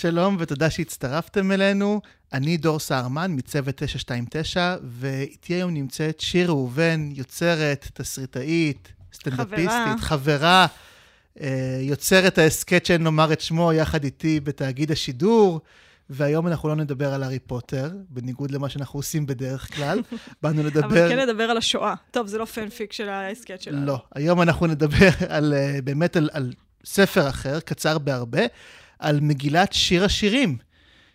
שלום 0.00 0.36
ותודה 0.38 0.70
שהצטרפתם 0.70 1.52
אלינו. 1.52 2.00
אני 2.32 2.56
דור 2.56 2.78
סהרמן 2.78 3.32
מצוות 3.36 3.74
929, 3.76 4.76
ואיתי 4.84 5.54
היום 5.54 5.74
נמצאת 5.74 6.20
שיר 6.20 6.48
ראובן, 6.48 7.08
יוצרת, 7.12 7.88
תסריטאית, 7.94 8.92
סטנדאפיסטית, 9.12 10.00
חברה, 10.00 10.66
אה, 11.40 11.78
יוצרת 11.80 12.38
ההסכת 12.38 12.86
שאין 12.86 13.02
לומר 13.02 13.32
את 13.32 13.40
שמו 13.40 13.72
יחד 13.72 14.04
איתי 14.04 14.40
בתאגיד 14.40 14.92
השידור. 14.92 15.60
והיום 16.10 16.46
אנחנו 16.46 16.68
לא 16.68 16.74
נדבר 16.74 17.14
על 17.14 17.22
הארי 17.22 17.38
פוטר, 17.38 17.90
בניגוד 18.08 18.50
למה 18.50 18.68
שאנחנו 18.68 18.98
עושים 18.98 19.26
בדרך 19.26 19.74
כלל. 19.74 20.02
באנו 20.42 20.62
לדבר... 20.62 20.86
אבל 20.86 21.08
כן 21.08 21.18
נדבר 21.18 21.44
על 21.44 21.56
השואה. 21.56 21.94
טוב, 22.10 22.26
זה 22.26 22.38
לא 22.38 22.44
פנפיק 22.44 22.92
של 22.92 23.08
ההסכת 23.08 23.60
שלנו. 23.62 23.86
לא, 23.86 24.02
היום 24.14 24.42
אנחנו 24.42 24.66
נדבר 24.66 25.10
על, 25.28 25.54
אה, 25.54 25.78
באמת 25.84 26.16
על, 26.16 26.30
על 26.32 26.52
ספר 26.84 27.28
אחר, 27.28 27.60
קצר 27.60 27.98
בהרבה, 27.98 28.42
על 28.98 29.20
מגילת 29.20 29.72
שיר 29.72 30.04
השירים, 30.04 30.58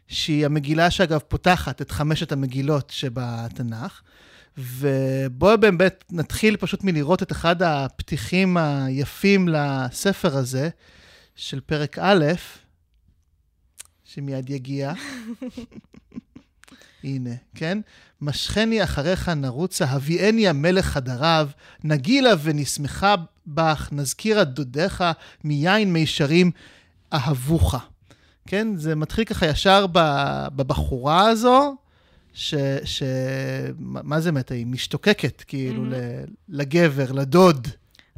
שהיא 0.08 0.46
המגילה 0.46 0.92
שאגב 0.92 1.20
פותחת 1.20 1.82
את 1.82 1.92
חמשת 1.92 2.32
המגילות 2.32 2.90
שבתנ"ך. 2.90 4.02
ובואו 4.58 5.58
באמת 5.58 6.04
נתחיל 6.12 6.58
פשוט 6.58 6.84
מלראות 6.84 7.23
את 7.23 7.32
אחד 7.32 7.62
הפתיחים 7.62 8.58
היפים 8.58 9.48
לספר 9.48 10.38
הזה, 10.38 10.70
של 11.36 11.59
פרק 11.59 11.98
א', 12.02 12.26
שמיד 14.04 14.50
יגיע. 14.50 14.94
הנה, 17.04 17.31
כן? 17.56 17.78
משכני 18.22 18.84
אחריך 18.84 19.30
נרוצה, 19.30 19.86
הביאני 19.86 20.48
המלך 20.48 20.86
חדריו, 20.86 21.50
נגילה 21.84 22.31
ונשמחה 22.44 23.16
בך, 23.48 23.89
נזכירה 23.92 24.44
דודיך, 24.44 25.04
מיין 25.44 25.94
מישרים 25.94 26.52
אהבוך. 27.14 27.75
כן? 28.47 28.67
זה 28.75 28.95
מתחיל 28.95 29.23
ככה 29.23 29.45
ישר 29.45 29.86
בבחורה 30.56 31.28
הזו, 31.28 31.75
ש... 32.33 32.55
ש... 32.83 33.03
מה 33.80 34.20
זה 34.20 34.31
מתה? 34.31 34.53
היא 34.53 34.66
משתוקקת, 34.66 35.42
כאילו, 35.42 35.83
mm-hmm. 35.83 36.31
לגבר, 36.50 37.11
לדוד. 37.11 37.67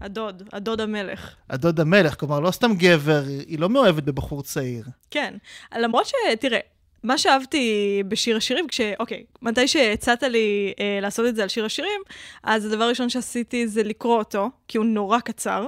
הדוד, 0.01 0.43
הדוד 0.53 0.81
המלך. 0.81 1.35
הדוד 1.49 1.79
המלך, 1.79 2.19
כלומר, 2.19 2.39
לא 2.39 2.51
סתם 2.51 2.71
גבר, 2.77 3.23
היא 3.47 3.59
לא 3.59 3.69
מאוהבת 3.69 4.03
בבחור 4.03 4.43
צעיר. 4.43 4.85
כן, 5.11 5.33
למרות 5.77 6.05
ש... 6.05 6.11
תראה, 6.39 6.59
מה 7.03 7.17
שאהבתי 7.17 8.03
בשיר 8.07 8.37
השירים, 8.37 8.67
כש... 8.67 8.81
אוקיי, 8.99 9.23
מתי 9.41 9.67
שהצעת 9.67 10.23
לי 10.23 10.73
אה, 10.79 10.99
לעשות 11.01 11.25
את 11.25 11.35
זה 11.35 11.43
על 11.43 11.49
שיר 11.49 11.65
השירים, 11.65 12.01
אז 12.43 12.65
הדבר 12.65 12.83
הראשון 12.83 13.09
שעשיתי 13.09 13.67
זה 13.67 13.83
לקרוא 13.83 14.17
אותו, 14.17 14.49
כי 14.67 14.77
הוא 14.77 14.85
נורא 14.85 15.19
קצר, 15.19 15.67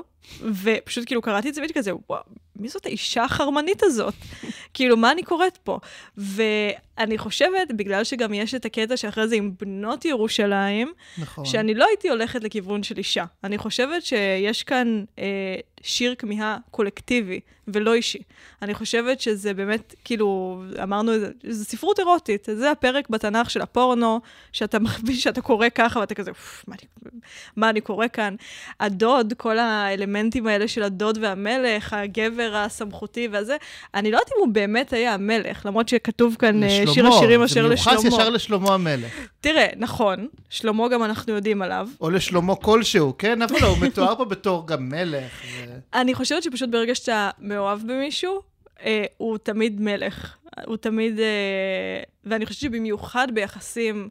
ופשוט 0.64 1.06
כאילו 1.06 1.22
קראתי 1.22 1.50
את 1.50 1.53
זה 1.53 1.62
והייתי 1.62 1.73
כזה, 1.73 1.91
וואו, 2.09 2.23
מי 2.59 2.67
זאת 2.67 2.86
האישה 2.86 3.23
החרמנית 3.23 3.83
הזאת? 3.83 4.13
כאילו, 4.73 4.97
מה 4.97 5.11
אני 5.11 5.23
קוראת 5.23 5.58
פה? 5.58 5.80
ואני 6.17 7.17
חושבת, 7.17 7.72
בגלל 7.75 8.03
שגם 8.03 8.33
יש 8.33 8.55
את 8.55 8.66
הקטע 8.66 8.97
שאחרי 8.97 9.27
זה 9.27 9.36
עם 9.36 9.52
בנות 9.59 10.05
ירושלים, 10.05 10.94
נכון. 11.17 11.45
שאני 11.45 11.73
לא 11.73 11.85
הייתי 11.85 12.09
הולכת 12.09 12.44
לכיוון 12.44 12.83
של 12.83 12.97
אישה. 12.97 13.25
אני 13.44 13.58
חושבת 13.58 14.03
שיש 14.03 14.63
כאן 14.63 15.03
אה, 15.19 15.55
שיר 15.81 16.16
כמיהה 16.17 16.58
קולקטיבי 16.72 17.39
ולא 17.67 17.94
אישי. 17.94 18.20
אני 18.61 18.73
חושבת 18.73 19.22
שזה 19.22 19.53
באמת, 19.53 19.95
כאילו, 20.03 20.61
אמרנו, 20.84 21.11
זה 21.44 21.66
ספרות 21.66 22.00
אירוטית. 22.00 22.47
זה 22.53 22.72
הפרק 22.72 23.09
בתנ"ך 23.09 23.50
של 23.50 23.61
הפורנו, 23.61 24.19
שאתה 24.52 24.80
מרגיש 24.80 25.23
שאתה 25.23 25.42
קורא 25.42 25.67
ככה, 25.75 26.00
ואתה 26.00 26.16
כזה, 26.16 26.31
מה 26.67 26.75
אני, 26.75 27.11
מה 27.56 27.69
אני 27.69 27.81
קורא 27.81 28.06
כאן? 28.14 28.36
הדוד, 28.80 29.34
כל 29.38 29.58
האלמנטים 29.58 30.47
האלה 30.47 30.67
של 30.67 30.84
הדוד 30.84 31.17
והמלך, 31.22 31.94
הגבר 31.94 32.56
הסמכותי 32.56 33.28
והזה, 33.31 33.56
אני 33.94 34.12
לא 34.12 34.18
יודעת 34.18 34.31
אם 34.38 34.40
הוא 34.40 34.53
באמת 34.53 34.94
היה 34.94 35.13
המלך, 35.13 35.66
למרות 35.66 35.90
שכתוב 35.90 36.35
כאן 36.40 36.63
אה, 36.63 36.68
לשלמה, 36.68 36.94
שיר 36.94 37.07
השירים 37.07 37.44
אשר 37.44 37.68
לשלמה. 37.68 37.97
זה 37.97 38.03
מיוחס 38.03 38.19
ישר 38.22 38.29
לשלמה 38.29 38.73
המלך. 38.73 39.12
תראה, 39.41 39.68
נכון, 39.78 40.28
שלמה 40.50 40.88
גם 40.88 41.03
אנחנו 41.03 41.34
יודעים 41.34 41.62
עליו. 41.62 41.88
או 42.02 42.09
לשלמה 42.09 42.56
כלשהו, 42.56 43.13
כן? 43.18 43.41
אבל 43.41 43.56
לא, 43.62 43.68
הוא 43.68 43.78
מתואר 43.81 44.16
פה 44.16 44.25
בתור 44.25 44.68
גם 44.68 44.90
מלך. 44.90 45.31
ו... 45.53 45.77
אני 45.94 46.14
חושבת 46.14 46.44
שפשוט 46.44 46.70
ברגע 46.70 46.96
שאתה 46.96 47.30
מאוהב 47.40 47.82
במישהו, 47.82 48.42
אה, 48.82 49.06
הוא 49.18 49.38
תמיד 49.38 49.82
מלך. 49.82 50.36
הוא 50.66 50.78
תמיד... 50.78 51.20
אה, 51.20 52.04
ואני 52.24 52.46
חושבת 52.46 52.62
שבמיוחד 52.62 53.28
ביחסים... 53.34 54.10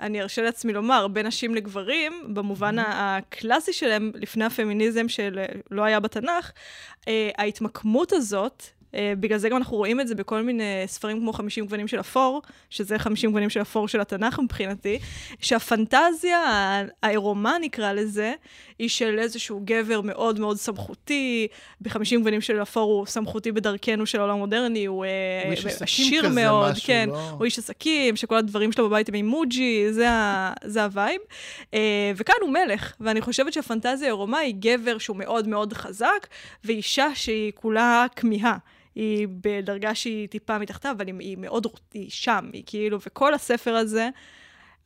אני 0.00 0.22
ארשה 0.22 0.42
לעצמי 0.42 0.72
לומר, 0.72 1.08
בין 1.08 1.26
נשים 1.26 1.54
לגברים, 1.54 2.12
במובן 2.34 2.78
mm-hmm. 2.78 2.82
הקלאסי 2.86 3.72
שלהם, 3.72 4.12
לפני 4.14 4.44
הפמיניזם 4.44 5.08
שלא 5.08 5.82
היה 5.84 6.00
בתנ"ך, 6.00 6.52
אה, 7.08 7.30
ההתמקמות 7.38 8.12
הזאת, 8.12 8.64
Uh, 8.90 8.96
בגלל 9.20 9.38
זה 9.38 9.48
גם 9.48 9.56
אנחנו 9.56 9.76
רואים 9.76 10.00
את 10.00 10.08
זה 10.08 10.14
בכל 10.14 10.42
מיני 10.42 10.82
ספרים 10.86 11.20
כמו 11.20 11.32
50 11.32 11.64
גוונים 11.64 11.88
של 11.88 12.00
אפור, 12.00 12.42
שזה 12.70 12.98
50 12.98 13.30
גוונים 13.30 13.50
של 13.50 13.60
אפור 13.60 13.88
של 13.88 14.00
התנ"ך 14.00 14.38
מבחינתי, 14.38 14.98
שהפנטזיה 15.40 16.38
העירומה 17.02 17.56
נקרא 17.60 17.92
לזה, 17.92 18.32
היא 18.78 18.88
של 18.88 19.18
איזשהו 19.18 19.60
גבר 19.64 20.00
מאוד 20.00 20.40
מאוד 20.40 20.56
סמכותי, 20.56 21.46
ב-50 21.80 22.18
גוונים 22.18 22.40
של 22.40 22.62
אפור 22.62 22.92
הוא 22.92 23.06
סמכותי 23.06 23.52
בדרכו 23.52 24.06
של 24.06 24.20
העולם 24.20 24.34
המודרני, 24.34 24.84
הוא, 24.84 25.04
אה, 25.04 25.10
הוא 25.44 25.52
איש 25.52 25.66
עסקים 25.66 26.22
כזה 26.22 26.28
מאוד, 26.28 26.70
משהו, 26.70 26.86
כן, 26.86 27.08
לא... 27.08 27.30
הוא 27.30 27.44
איש 27.44 27.58
עסקים, 27.58 28.16
שכל 28.16 28.36
הדברים 28.36 28.72
שלו 28.72 28.88
בבית 28.88 29.08
הם 29.08 29.14
עם 29.14 29.26
מוג'י, 29.26 29.92
זה, 29.92 30.06
זה 30.64 30.84
ה 30.84 30.90
vibe. 30.90 31.20
Uh, 31.60 31.76
וכאן 32.16 32.34
הוא 32.40 32.50
מלך, 32.50 32.94
ואני 33.00 33.20
חושבת 33.20 33.52
שהפנטזיה 33.52 34.08
העירומה 34.08 34.38
היא 34.38 34.54
גבר 34.58 34.98
שהוא 34.98 35.16
מאוד 35.16 35.48
מאוד 35.48 35.72
חזק, 35.72 36.26
ואישה 36.64 37.08
שהיא 37.14 37.52
כולה 37.54 38.06
כמיהה. 38.16 38.56
היא 38.94 39.28
בדרגה 39.30 39.94
שהיא 39.94 40.28
טיפה 40.28 40.58
מתחתיו, 40.58 40.94
אבל 40.96 41.06
היא, 41.06 41.14
היא 41.18 41.36
מאוד, 41.38 41.66
היא 41.94 42.10
שם, 42.10 42.50
היא 42.52 42.62
כאילו, 42.66 42.98
וכל 43.06 43.34
הספר 43.34 43.74
הזה, 43.74 44.08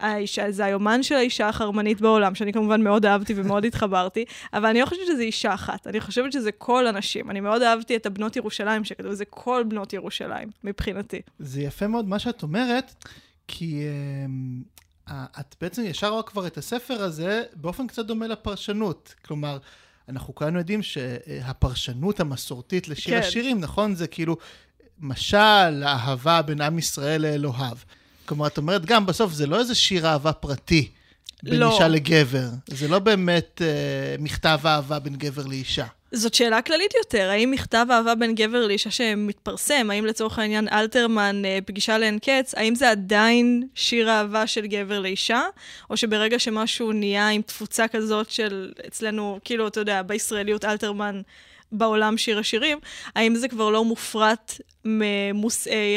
האישה, 0.01 0.51
זה 0.51 0.65
היומן 0.65 1.03
של 1.03 1.15
האישה 1.15 1.49
החרמנית 1.49 2.01
בעולם, 2.01 2.35
שאני 2.35 2.53
כמובן 2.53 2.83
מאוד 2.83 3.07
אהבתי 3.07 3.35
ומאוד 3.37 3.65
התחברתי, 3.65 4.25
אבל 4.53 4.67
אני 4.67 4.81
לא 4.81 4.87
חושבת 4.87 5.07
שזה 5.07 5.23
אישה 5.23 5.55
אחת, 5.55 5.87
אני 5.87 6.01
חושבת 6.01 6.33
שזה 6.33 6.53
כל 6.53 6.87
הנשים. 6.87 7.31
אני 7.31 7.41
מאוד 7.41 7.63
אהבתי 7.63 7.97
את 7.97 8.07
הבנות 8.07 8.37
ירושלים 8.37 8.85
שכתוב, 8.85 9.13
זה 9.13 9.25
כל 9.25 9.65
בנות 9.69 9.93
ירושלים, 9.93 10.51
מבחינתי. 10.65 11.21
זה 11.39 11.61
יפה 11.61 11.87
מאוד 11.87 12.09
מה 12.09 12.19
שאת 12.19 12.43
אומרת, 12.43 13.05
כי 13.49 13.83
uh, 15.09 15.13
את 15.41 15.57
בעצם 15.61 15.83
ישר 15.83 16.09
רואה 16.09 16.23
כבר 16.23 16.47
את 16.47 16.59
הספר 16.59 17.03
הזה 17.03 17.43
באופן 17.55 17.87
קצת 17.87 18.07
דומה 18.07 18.27
לפרשנות. 18.27 19.15
כלומר, 19.25 19.59
אנחנו 20.09 20.35
כולנו 20.35 20.59
יודעים 20.59 20.83
שהפרשנות 20.83 22.21
המסורתית 22.21 22.89
לשיר 22.89 23.21
כן. 23.21 23.27
השירים, 23.27 23.61
נכון? 23.61 23.95
זה 23.95 24.07
כאילו 24.07 24.37
משל, 25.01 25.85
אהבה 25.85 26.43
בין 26.43 26.61
עם 26.61 26.79
ישראל 26.79 27.23
לאלוהיו. 27.23 27.77
כלומר, 28.27 28.47
את 28.47 28.59
אומרת, 28.59 28.85
גם 28.85 29.07
בסוף 29.07 29.33
זה 29.33 29.47
לא 29.47 29.59
איזה 29.59 29.75
שיר 29.75 30.07
אהבה 30.07 30.33
פרטי 30.33 30.91
בין 31.45 31.61
לא. 31.61 31.73
אישה 31.73 31.89
לגבר. 31.89 32.49
זה 32.67 32.89
לא 32.89 32.99
באמת 32.99 33.63
אה, 33.65 34.17
מכתב 34.19 34.59
אהבה 34.65 34.99
בין 34.99 35.17
גבר 35.17 35.47
לאישה. 35.47 35.87
זאת 36.13 36.35
שאלה 36.35 36.63
כללית 36.63 36.95
יותר, 36.95 37.31
האם 37.31 37.51
מכתב 37.51 37.87
אהבה 37.91 38.15
בין 38.15 38.35
גבר 38.35 38.67
לאישה 38.67 38.91
שמתפרסם, 38.91 39.89
האם 39.91 40.07
לצורך 40.07 40.39
העניין 40.39 40.69
אלתרמן, 40.69 41.43
אה, 41.45 41.59
פגישה 41.67 41.99
לאין 41.99 42.19
קץ, 42.19 42.55
האם 42.57 42.75
זה 42.75 42.91
עדיין 42.91 43.69
שיר 43.75 44.11
אהבה 44.11 44.47
של 44.47 44.67
גבר 44.67 45.01
לאישה, 45.01 45.43
או 45.91 45.97
שברגע 45.97 46.39
שמשהו 46.39 46.93
נהיה 46.93 47.29
עם 47.29 47.43
תפוצה 47.43 47.89
כזאת 47.89 48.31
של 48.31 48.73
אצלנו, 48.87 49.39
כאילו, 49.45 49.69
אתה 49.69 49.81
יודע, 49.81 50.03
בישראליות 50.03 50.65
אלתרמן 50.65 51.21
בעולם 51.73 52.19
שיר 52.19 52.39
השירים, 52.39 52.79
האם 53.15 53.35
זה 53.35 53.49
כבר 53.49 53.71
לא 53.71 53.85
מופרט 53.85 54.61
ממושאי 54.85 55.97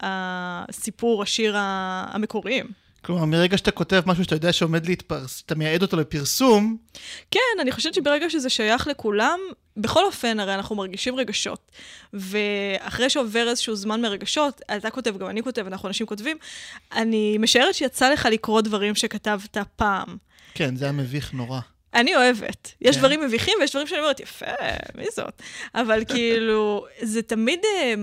הסיפור, 0.00 1.22
השיר 1.22 1.54
המקוריים? 1.56 2.66
כלומר, 3.04 3.24
מרגע 3.24 3.58
שאתה 3.58 3.70
כותב 3.70 4.02
משהו 4.06 4.24
שאתה 4.24 4.34
יודע 4.34 4.52
שעומד 4.52 4.86
להתפרס, 4.86 5.42
אתה 5.46 5.54
מייעד 5.54 5.82
אותו 5.82 5.96
לפרסום. 5.96 6.76
כן, 7.30 7.40
אני 7.60 7.72
חושבת 7.72 7.94
שברגע 7.94 8.30
שזה 8.30 8.50
שייך 8.50 8.86
לכולם, 8.86 9.38
בכל 9.76 10.04
אופן, 10.04 10.40
הרי 10.40 10.54
אנחנו 10.54 10.76
מרגישים 10.76 11.16
רגשות. 11.16 11.70
ואחרי 12.12 13.10
שעובר 13.10 13.48
איזשהו 13.48 13.76
זמן 13.76 14.00
מרגשות, 14.00 14.60
אתה 14.76 14.90
כותב, 14.90 15.18
גם 15.18 15.28
אני 15.28 15.42
כותב, 15.42 15.66
אנחנו 15.66 15.88
אנשים 15.88 16.06
כותבים, 16.06 16.36
אני 16.92 17.38
משערת 17.38 17.74
שיצא 17.74 18.12
לך 18.12 18.28
לקרוא 18.32 18.60
דברים 18.60 18.94
שכתבת 18.94 19.56
פעם. 19.76 20.16
כן, 20.54 20.76
זה 20.76 20.84
היה 20.84 20.92
מביך 20.92 21.32
נורא. 21.32 21.60
אני 21.94 22.16
אוהבת. 22.16 22.72
יש 22.80 22.94
כן. 22.96 23.00
דברים 23.00 23.20
מביכים 23.20 23.54
ויש 23.60 23.70
דברים 23.70 23.86
שאני 23.86 24.00
אומרת, 24.00 24.20
יפה, 24.20 24.46
מי 24.94 25.04
זאת? 25.14 25.42
אבל 25.74 26.04
כאילו, 26.08 26.86
זה 27.02 27.22
תמיד 27.22 27.60
אה, 27.64 27.94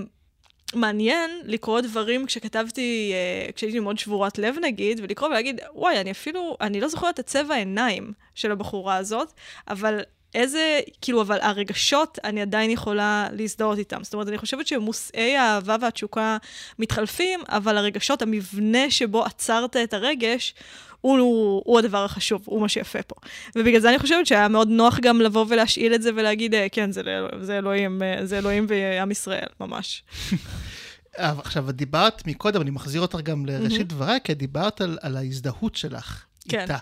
מעניין 0.76 1.32
לקרוא 1.44 1.82
דברים 1.82 2.26
כשכתבתי, 2.26 3.14
uh, 3.50 3.52
כשהייתי 3.52 3.80
מאוד 3.80 3.98
שבורת 3.98 4.38
לב 4.38 4.56
נגיד, 4.62 5.00
ולקרוא 5.04 5.30
ולהגיד, 5.30 5.62
וואי, 5.74 6.02
אני 6.02 6.12
אפילו, 6.12 6.58
אני 6.62 6.82
לא 6.82 6.88
זוכרת 6.88 7.20
את 7.20 7.26
צבע 7.26 7.56
העיניים 7.56 8.14
של 8.36 8.52
הבחורה 8.52 8.96
הזאת, 8.96 9.34
אבל 9.68 10.00
איזה, 10.36 10.80
כאילו, 11.02 11.22
אבל 11.22 11.40
הרגשות, 11.42 12.20
אני 12.24 12.42
עדיין 12.42 12.72
יכולה 12.72 13.28
להזדהות 13.32 13.78
איתם. 13.78 14.04
זאת 14.04 14.14
אומרת, 14.14 14.28
אני 14.28 14.38
חושבת 14.38 14.68
שמושאי 14.68 15.38
האהבה 15.38 15.76
והתשוקה 15.82 16.38
מתחלפים, 16.80 17.40
אבל 17.50 17.78
הרגשות, 17.78 18.22
המבנה 18.22 18.92
שבו 18.92 19.26
עצרת 19.26 19.76
את 19.76 19.94
הרגש, 19.94 20.54
הוא, 21.02 21.20
הוא, 21.20 21.62
הוא 21.66 21.80
הדבר 21.80 22.04
החשוב, 22.04 22.42
הוא 22.46 22.62
מה 22.62 22.70
שיפה 22.70 23.02
פה. 23.02 23.16
ובגלל 23.56 23.80
זה 23.80 23.90
אני 23.90 24.00
חושבת 24.00 24.28
שהיה 24.28 24.48
מאוד 24.48 24.68
נוח 24.68 25.00
גם 25.00 25.22
לבוא 25.22 25.46
ולהשאיל 25.50 25.96
את 25.96 26.02
זה 26.02 26.10
ולהגיד, 26.16 26.56
אה, 26.56 26.68
כן, 26.72 26.92
זה, 26.92 27.02
זה, 27.42 27.58
אלוהים, 27.58 28.04
אה, 28.04 28.26
זה 28.26 28.38
אלוהים 28.38 28.66
ועם 28.70 29.12
ישראל, 29.12 29.48
ממש. 29.60 30.04
עכשיו, 31.18 31.72
דיברת 31.72 32.28
מקודם, 32.28 32.62
אני 32.62 32.72
מחזיר 32.72 33.02
אותך 33.02 33.18
גם 33.24 33.46
לראשית 33.46 33.88
דבריי, 33.88 34.20
כי 34.24 34.34
דיברת 34.34 34.82
על, 34.82 34.98
על 35.02 35.18
ההזדהות 35.18 35.76
שלך 35.76 36.27
כן. 36.50 36.60
איתה. 36.60 36.78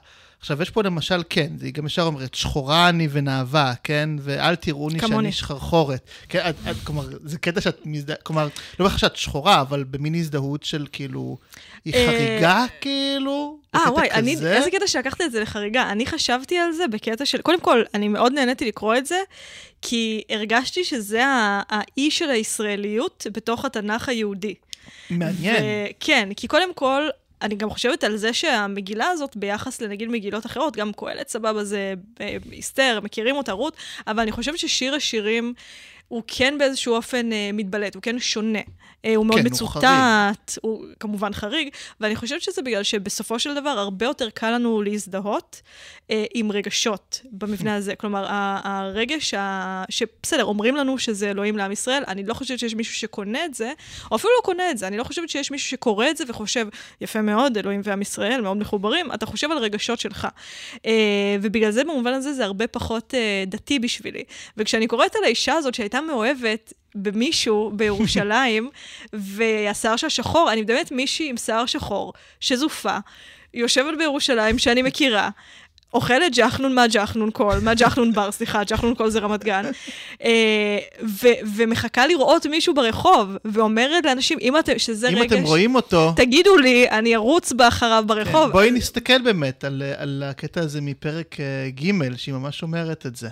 עכשיו, 0.45 0.61
יש 0.61 0.69
פה 0.69 0.83
למשל, 0.83 1.23
כן, 1.29 1.47
היא 1.61 1.73
גם 1.73 1.85
ישר 1.85 2.01
אומרת, 2.01 2.33
שחורה 2.33 2.89
אני 2.89 3.07
ונאווה, 3.11 3.73
כן? 3.83 4.09
ואל 4.19 4.55
תראוני 4.55 4.99
שאני 4.99 5.31
שחרחורת. 5.31 6.09
כן, 6.29 6.49
את, 6.49 6.55
את, 6.71 6.75
כלומר, 6.83 7.03
זה 7.23 7.37
קטע 7.37 7.61
שאת 7.61 7.79
מזדהה, 7.85 8.15
כלומר, 8.15 8.47
לא 8.79 8.85
בהכרח 8.85 8.97
שאת 8.97 9.15
שחורה, 9.15 9.61
אבל 9.61 9.83
במין 9.83 10.15
הזדהות 10.15 10.63
של 10.63 10.85
כאילו, 10.91 11.37
היא 11.85 11.93
אה, 11.93 12.07
חריגה, 12.07 12.65
כאילו? 12.81 13.59
אה, 13.75 13.91
וואי, 13.91 14.11
אני, 14.11 14.31
איזה 14.31 14.71
קטע 14.71 14.87
שלקחת 14.87 15.21
את 15.21 15.31
זה 15.31 15.41
לחריגה. 15.41 15.89
אני 15.91 16.05
חשבתי 16.05 16.57
על 16.57 16.71
זה 16.71 16.87
בקטע 16.87 17.25
של, 17.25 17.41
קודם 17.41 17.59
כל, 17.59 17.83
אני 17.93 18.07
מאוד 18.07 18.33
נהניתי 18.33 18.65
לקרוא 18.65 18.95
את 18.95 19.05
זה, 19.05 19.19
כי 19.81 20.23
הרגשתי 20.29 20.83
שזה 20.83 21.23
האי 21.69 22.11
של 22.11 22.29
הישראליות 22.29 23.27
בתוך 23.33 23.65
התנ"ך 23.65 24.09
היהודי. 24.09 24.55
מעניין. 25.09 25.63
כן, 25.99 26.29
כי 26.35 26.47
קודם 26.47 26.73
כל, 26.73 27.07
אני 27.41 27.55
גם 27.55 27.69
חושבת 27.69 28.03
על 28.03 28.17
זה 28.17 28.33
שהמגילה 28.33 29.07
הזאת, 29.07 29.37
ביחס 29.37 29.81
לנגיד 29.81 30.09
מגילות 30.09 30.45
אחרות, 30.45 30.75
גם 30.77 30.91
קהלת 30.93 31.29
סבבה 31.29 31.63
זה 31.63 31.93
אסתר, 32.59 32.99
מכירים 33.03 33.35
אותה, 33.35 33.51
רות, 33.51 33.77
אבל 34.07 34.19
אני 34.19 34.31
חושבת 34.31 34.57
ששיר 34.59 34.95
השירים... 34.95 35.53
הוא 36.07 36.23
כן 36.27 36.55
באיזשהו 36.59 36.95
אופן 36.95 37.31
אה, 37.31 37.49
מתבלט, 37.53 37.95
הוא 37.95 38.01
כן 38.01 38.19
שונה. 38.19 38.59
אה, 39.05 39.15
הוא 39.15 39.25
מאוד 39.25 39.39
כן, 39.39 39.45
מצוטט, 39.45 40.57
הוא, 40.61 40.71
הוא 40.71 40.85
כמובן 40.99 41.33
חריג, 41.33 41.69
ואני 41.99 42.15
חושבת 42.15 42.41
שזה 42.41 42.61
בגלל 42.61 42.83
שבסופו 42.83 43.39
של 43.39 43.55
דבר 43.55 43.69
הרבה 43.69 44.05
יותר 44.05 44.29
קל 44.29 44.51
לנו 44.51 44.81
להזדהות 44.81 45.61
אה, 46.11 46.25
עם 46.33 46.51
רגשות 46.51 47.21
במבנה 47.31 47.75
הזה. 47.75 47.95
כלומר, 47.95 48.25
הרגש, 48.63 49.33
ה... 49.33 49.83
שבסדר, 49.89 50.43
אומרים 50.43 50.75
לנו 50.75 50.97
שזה 50.97 51.29
אלוהים 51.29 51.57
לעם 51.57 51.71
ישראל, 51.71 52.03
אני 52.07 52.23
לא 52.23 52.33
חושבת 52.33 52.59
שיש 52.59 52.75
מישהו 52.75 52.95
שקונה 52.95 53.45
את 53.45 53.53
זה, 53.53 53.71
או 54.11 54.15
אפילו 54.15 54.33
לא 54.39 54.45
קונה 54.45 54.71
את 54.71 54.77
זה, 54.77 54.87
אני 54.87 54.97
לא 54.97 55.03
חושבת 55.03 55.29
שיש 55.29 55.51
מישהו 55.51 55.69
שקורא 55.69 56.09
את 56.09 56.17
זה 56.17 56.23
וחושב, 56.27 56.67
יפה 57.01 57.21
מאוד, 57.21 57.57
אלוהים 57.57 57.81
ועם 57.83 58.01
ישראל, 58.01 58.41
מאוד 58.41 58.57
מחוברים, 58.57 59.11
אתה 59.13 59.25
חושב 59.25 59.51
על 59.51 59.57
רגשות 59.57 59.99
שלך. 59.99 60.27
אה, 60.85 60.91
ובגלל 61.41 61.71
זה, 61.71 61.83
במובן 61.83 62.13
הזה, 62.13 62.33
זה 62.33 62.45
הרבה 62.45 62.67
פחות 62.67 63.13
אה, 63.13 63.43
דתי 63.47 63.79
בשבילי. 63.79 64.23
וכשאני 64.57 64.87
קוראת 64.87 65.15
על 65.15 65.23
האישה 65.23 65.53
הזאת 65.53 65.73
שהייתה 65.73 65.94
מאוהבת, 66.01 66.73
במישהו 66.95 67.71
בירושלים, 67.73 68.69
והשיער 69.13 69.95
שלה 69.95 70.09
שחור, 70.09 70.51
אני 70.51 70.61
מדמיינת 70.61 70.91
מישהי 70.91 71.29
עם 71.29 71.37
שיער 71.37 71.65
שחור, 71.65 72.13
שזופה, 72.39 72.97
יושבת 73.53 73.97
בירושלים 73.97 74.57
שאני 74.57 74.81
מכירה, 74.81 75.29
אוכלת 75.95 76.35
ג'חנון 76.35 76.75
מהג'חנון 76.75 77.31
קול, 77.31 77.59
מהג'חנון 77.59 78.13
בר, 78.13 78.31
סליחה, 78.31 78.63
ג'חנון 78.63 78.95
קול 78.95 79.09
זה 79.09 79.19
רמת 79.19 79.43
גן, 79.43 79.65
אה, 80.23 80.77
ומחכה 81.55 82.07
לראות 82.07 82.45
מישהו 82.45 82.73
ברחוב, 82.73 83.29
ואומרת 83.45 84.05
לאנשים, 84.05 84.37
אם 84.41 84.59
אתם, 84.59 84.79
שזה 84.79 85.09
אם 85.09 85.15
רגש... 85.15 85.31
אם 85.31 85.37
אתם 85.37 85.47
רואים 85.47 85.75
אותו... 85.75 86.13
תגידו 86.15 86.57
לי, 86.57 86.89
אני 86.89 87.15
ארוץ 87.15 87.53
באחריו 87.53 88.03
ברחוב. 88.07 88.45
כן, 88.45 88.51
בואי 88.51 88.71
נסתכל 88.71 89.21
באמת 89.21 89.63
על, 89.63 89.81
על 89.97 90.23
הקטע 90.25 90.61
הזה 90.61 90.81
מפרק 90.81 91.37
אה, 91.39 91.69
ג', 91.69 92.15
שהיא 92.15 92.35
ממש 92.35 92.63
אומרת 92.63 93.05
את 93.05 93.15
זה. 93.15 93.29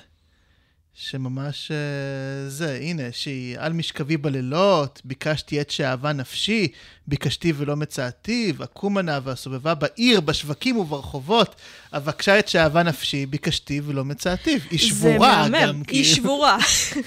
שממש 0.96 1.72
אה, 1.72 2.50
זה, 2.50 2.78
הנה, 2.82 3.04
שהיא 3.12 3.58
על 3.60 3.74
משכבי 3.74 4.18
בלילות, 4.18 5.02
ביקשתי 5.06 5.62
את 5.62 5.72
שאהבה 5.72 6.14
נפשי, 6.14 6.68
ביקשתי 7.08 7.54
ולא 7.58 7.76
מצאתיו, 7.76 8.64
אקומה 8.64 9.02
נא 9.02 9.20
והסובבה 9.24 9.74
בעיר, 9.74 10.22
בשווקים 10.22 10.78
וברחובות, 10.78 11.56
אבקשה 11.94 12.40
את 12.40 12.48
שאהבה 12.48 12.84
נפשי, 12.84 13.26
ביקשתי 13.26 13.82
ולא 13.86 14.06
מצאתיו. 14.06 14.60
היא 14.72 14.80
שבורה 14.80 15.36
גם. 15.36 15.44
זה 15.44 15.50
מהמם, 15.50 15.84
היא 15.92 16.04
שבורה. 16.04 16.58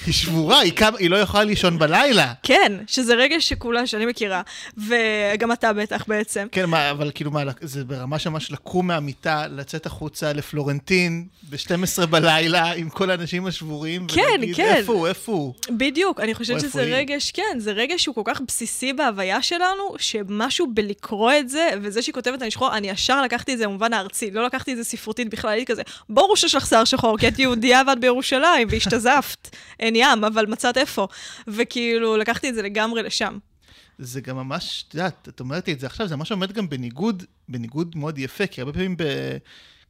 היא 0.06 0.15
שבורה, 0.15 0.59
היא, 0.59 0.73
קם, 0.73 0.93
היא 0.99 1.11
לא 1.11 1.17
יכולה 1.17 1.44
לישון 1.44 1.79
בלילה. 1.79 2.33
כן, 2.43 2.73
שזה 2.87 3.15
רגש 3.15 3.49
שכולה, 3.49 3.87
שאני 3.87 4.06
מכירה, 4.06 4.43
וגם 4.77 5.53
אתה 5.53 5.73
בטח 5.73 6.05
בעצם. 6.09 6.47
כן, 6.53 6.65
מה, 6.65 6.91
אבל 6.91 7.11
כאילו, 7.15 7.31
מה, 7.31 7.43
זה 7.61 7.85
ברמה 7.85 8.19
שממש 8.19 8.53
לקום 8.53 8.87
מהמיטה, 8.87 9.47
לצאת 9.47 9.87
החוצה 9.87 10.33
לפלורנטין 10.33 11.27
ב-12 11.50 12.06
בלילה, 12.06 12.73
עם 12.73 12.88
כל 12.88 13.11
האנשים 13.11 13.47
השבורים, 13.47 13.75
כן, 14.08 14.23
ולהגיד, 14.34 14.56
כן. 14.56 14.75
איפה 14.76 14.93
הוא, 14.93 15.06
איפה 15.06 15.32
הוא? 15.32 15.55
בדיוק, 15.70 16.20
אני 16.20 16.34
חושבת 16.34 16.61
שזה 16.61 16.82
רגש, 16.82 17.31
כן, 17.31 17.58
זה 17.58 17.73
רגש 17.73 18.02
שהוא 18.02 18.14
כל 18.14 18.23
כך 18.25 18.40
בסיסי 18.40 18.93
בהוויה 18.93 19.43
שלנו, 19.43 19.94
שמשהו 19.99 20.67
בלקרוא 20.75 21.32
את 21.40 21.49
זה, 21.49 21.70
וזה 21.82 22.02
שהיא 22.02 22.12
כותבת 22.12 22.43
אני 22.43 22.50
שחור, 22.50 22.76
אני 22.76 22.90
ישר 22.90 23.23
לקחתי 23.23 23.52
את 23.52 23.58
זה 23.58 23.67
במובן 23.67 23.93
הארצי, 23.93 24.31
לא 24.31 24.46
לקחתי 24.46 24.73
את 24.73 24.76
זה 24.76 24.84
ספרותית 24.84 25.31
בכלל, 25.31 25.50
הייתי 25.50 25.73
כזה, 25.73 25.82
ברור 26.08 26.37
שיש 26.37 26.55
לך 26.55 26.67
שיער 26.67 26.84
שחור, 26.84 27.19
כי 27.19 27.28
את 27.28 27.38
יהודייה 27.38 27.82
ואת 27.87 28.00
בירושלים, 28.00 28.69
והשתזפת, 28.70 29.56
אין 29.81 29.96
ים, 29.96 30.25
אבל 30.25 30.46
מצאת 30.46 30.78
איפה. 30.78 31.08
וכאילו, 31.49 32.17
לקחתי 32.17 32.49
את 32.49 32.55
זה 32.55 32.62
לגמרי 32.62 33.02
לשם. 33.02 33.38
זה 33.99 34.20
גם 34.20 34.37
ממש, 34.37 34.84
את 34.88 34.94
יודעת, 34.94 35.28
את 35.28 35.40
אומרת 35.40 35.67
לי 35.67 35.73
את 35.73 35.81
זה 35.81 35.87
עכשיו, 35.87 36.08
זה 36.08 36.17
ממש 36.17 36.32
עומד 36.32 36.52
גם 36.52 36.69
בניגוד, 36.69 37.25
בניגוד 37.49 37.96
מאוד 37.96 38.19
יפה, 38.19 38.46
כי 38.46 38.61
הרבה 38.61 38.73
פעמים 38.73 38.96
ב... 38.96 39.02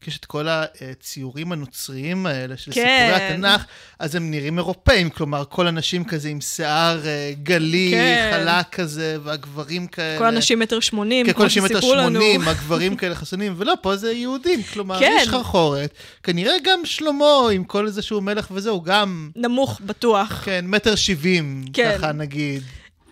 יש 0.07 0.17
את 0.17 0.25
כל 0.25 0.47
הציורים 0.49 1.53
הנוצריים 1.53 2.27
האלה 2.27 2.57
של 2.57 2.73
כן. 2.73 3.07
סיפורי 3.11 3.27
התנ"ך, 3.27 3.65
אז 3.99 4.15
הם 4.15 4.31
נראים 4.31 4.59
אירופאים, 4.59 5.11
כלומר, 5.11 5.45
כל 5.49 5.67
אנשים 5.67 6.05
כזה 6.05 6.29
עם 6.29 6.41
שיער 6.41 7.07
אה, 7.07 7.33
גלי, 7.43 7.89
כן. 7.95 8.31
חלק 8.33 8.75
כזה, 8.75 9.17
והגברים 9.25 9.87
כאלה... 9.87 10.19
כל 10.19 10.25
אנשים 10.25 10.59
מטר 10.59 10.81
שמונים, 10.81 11.27
כן, 11.27 11.33
כמו 11.33 11.51
שסיפרו 11.51 11.67
לנו. 11.67 11.81
כל 11.81 11.99
אנשים 11.99 12.11
מטר 12.11 12.21
שמונים, 12.21 12.49
הגברים 12.49 12.97
כאלה 12.97 13.15
חסונים, 13.15 13.55
ולא, 13.57 13.75
פה 13.81 13.97
זה 13.97 14.13
יהודים, 14.13 14.63
כלומר, 14.63 14.99
כן. 14.99 15.17
יש 15.23 15.29
חרחורת. 15.29 15.95
כנראה 16.23 16.55
גם 16.65 16.85
שלמה, 16.85 17.51
עם 17.53 17.65
כל 17.65 17.87
איזה 17.87 18.03
שהוא 18.03 18.23
מלך 18.23 18.49
וזהו, 18.51 18.83
גם... 18.83 19.31
נמוך, 19.37 19.81
בטוח. 19.87 20.43
כן, 20.45 20.65
מטר 20.69 20.95
שבעים, 20.95 21.65
כן. 21.73 21.95
ככה 21.99 22.13
נגיד. 22.13 22.63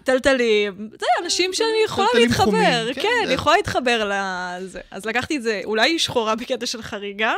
טלטלים, 0.04 0.90
זה 1.00 1.06
אנשים 1.24 1.50
שאני 1.52 1.84
יכולה 1.84 2.06
להתחבר, 2.14 2.92
כן, 2.94 3.02
כן 3.02 3.08
אני 3.24 3.32
יכולה 3.32 3.56
להתחבר 3.56 4.10
לזה. 4.12 4.80
אז 4.90 5.06
לקחתי 5.06 5.36
את 5.36 5.42
זה, 5.42 5.60
אולי 5.64 5.90
היא 5.90 5.98
שחורה 5.98 6.34
בקטע 6.34 6.66
של 6.66 6.82
חריגה. 6.82 7.32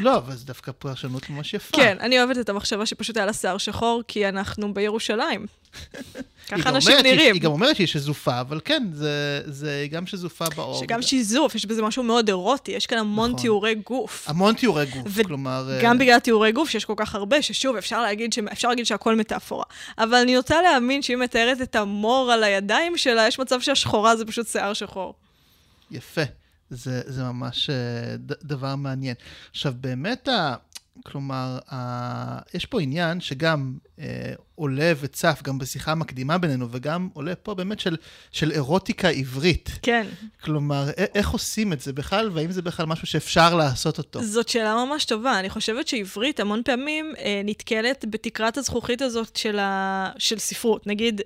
לא, 0.00 0.16
אבל 0.16 0.34
זה 0.34 0.46
דווקא 0.46 0.72
פרשנות 0.72 1.30
ממש 1.30 1.54
יפה. 1.54 1.76
כן, 1.76 1.96
אני 2.00 2.18
אוהבת 2.18 2.38
את 2.38 2.48
המחשבה 2.48 2.86
שפשוט 2.86 3.16
היה 3.16 3.26
לה 3.26 3.32
שיער 3.32 3.58
שחור, 3.58 4.02
כי 4.08 4.28
אנחנו 4.28 4.74
בירושלים. 4.74 5.46
ככה 6.48 6.68
אנשים 6.68 6.96
נראים. 7.02 7.34
היא 7.34 7.42
גם 7.42 7.50
אומרת 7.50 7.76
שהיא 7.76 7.86
שזופה, 7.86 8.40
אבל 8.40 8.60
כן, 8.64 8.86
זה, 8.92 9.42
זה 9.46 9.86
גם 9.90 10.06
שזופה 10.06 10.44
באור. 10.56 10.80
שגם 10.80 11.02
שיזוף, 11.02 11.54
יש 11.54 11.66
בזה 11.66 11.82
משהו 11.82 12.02
מאוד 12.02 12.28
אירוטי, 12.28 12.72
יש 12.72 12.86
כאן 12.86 12.98
המון 12.98 13.30
נכון. 13.30 13.42
תיאורי 13.42 13.74
גוף. 13.74 14.24
המון 14.28 14.54
תיאורי 14.54 14.86
גוף, 14.86 15.02
ו- 15.06 15.24
כלומר... 15.24 15.78
גם 15.82 15.96
uh... 15.96 16.00
בגלל 16.00 16.18
תיאורי 16.18 16.52
גוף, 16.52 16.70
שיש 16.70 16.84
כל 16.84 16.94
כך 16.96 17.14
הרבה, 17.14 17.42
ששוב, 17.42 17.76
אפשר 17.76 18.02
להגיד, 18.02 18.32
ש... 18.32 18.38
אפשר 18.52 18.68
להגיד 18.68 18.86
שהכל 18.86 19.16
מטאפורה. 19.16 19.64
אבל 19.98 20.14
אני 20.14 20.36
רוצה 20.36 20.62
להאמין 20.62 21.02
שאם 21.02 21.20
מתארת 21.20 21.62
את 21.62 21.76
המור 21.76 22.32
על 22.32 22.44
הידיים 22.44 22.96
שלה, 22.96 23.26
יש 23.26 23.38
מצב 23.38 23.60
שהשחורה 23.60 24.16
זה 24.16 24.24
פשוט 24.24 24.46
שיער 24.46 24.72
שחור. 24.72 25.14
יפה. 25.90 26.22
זה, 26.70 27.00
זה 27.06 27.22
ממש 27.22 27.70
uh, 27.70 27.72
ד, 28.18 28.32
דבר 28.42 28.76
מעניין. 28.76 29.14
עכשיו, 29.50 29.74
באמת, 29.80 30.28
ה... 30.28 30.54
כלומר, 31.04 31.58
ה... 31.72 32.38
יש 32.54 32.66
פה 32.66 32.80
עניין 32.80 33.20
שגם 33.20 33.74
אה, 33.98 34.32
עולה 34.54 34.92
וצף, 35.00 35.40
גם 35.44 35.58
בשיחה 35.58 35.92
המקדימה 35.92 36.38
בינינו, 36.38 36.68
וגם 36.70 37.08
עולה 37.12 37.34
פה 37.34 37.54
באמת 37.54 37.80
של, 37.80 37.96
של 38.32 38.50
אירוטיקה 38.50 39.08
עברית. 39.08 39.70
כן. 39.82 40.06
כלומר, 40.42 40.88
א- 40.90 41.04
איך 41.14 41.30
עושים 41.30 41.72
את 41.72 41.80
זה 41.80 41.92
בכלל, 41.92 42.30
והאם 42.32 42.50
זה 42.50 42.62
בכלל 42.62 42.86
משהו 42.86 43.06
שאפשר 43.06 43.54
לעשות 43.54 43.98
אותו? 43.98 44.22
זאת 44.24 44.48
שאלה 44.48 44.74
ממש 44.74 45.04
טובה. 45.04 45.38
אני 45.38 45.50
חושבת 45.50 45.88
שעברית 45.88 46.40
המון 46.40 46.62
פעמים 46.64 47.12
אה, 47.18 47.40
נתקלת 47.44 48.04
בתקרת 48.10 48.58
הזכוכית 48.58 49.02
הזאת 49.02 49.36
של, 49.36 49.58
ה... 49.58 50.10
של 50.18 50.38
ספרות. 50.38 50.86
נגיד, 50.86 51.20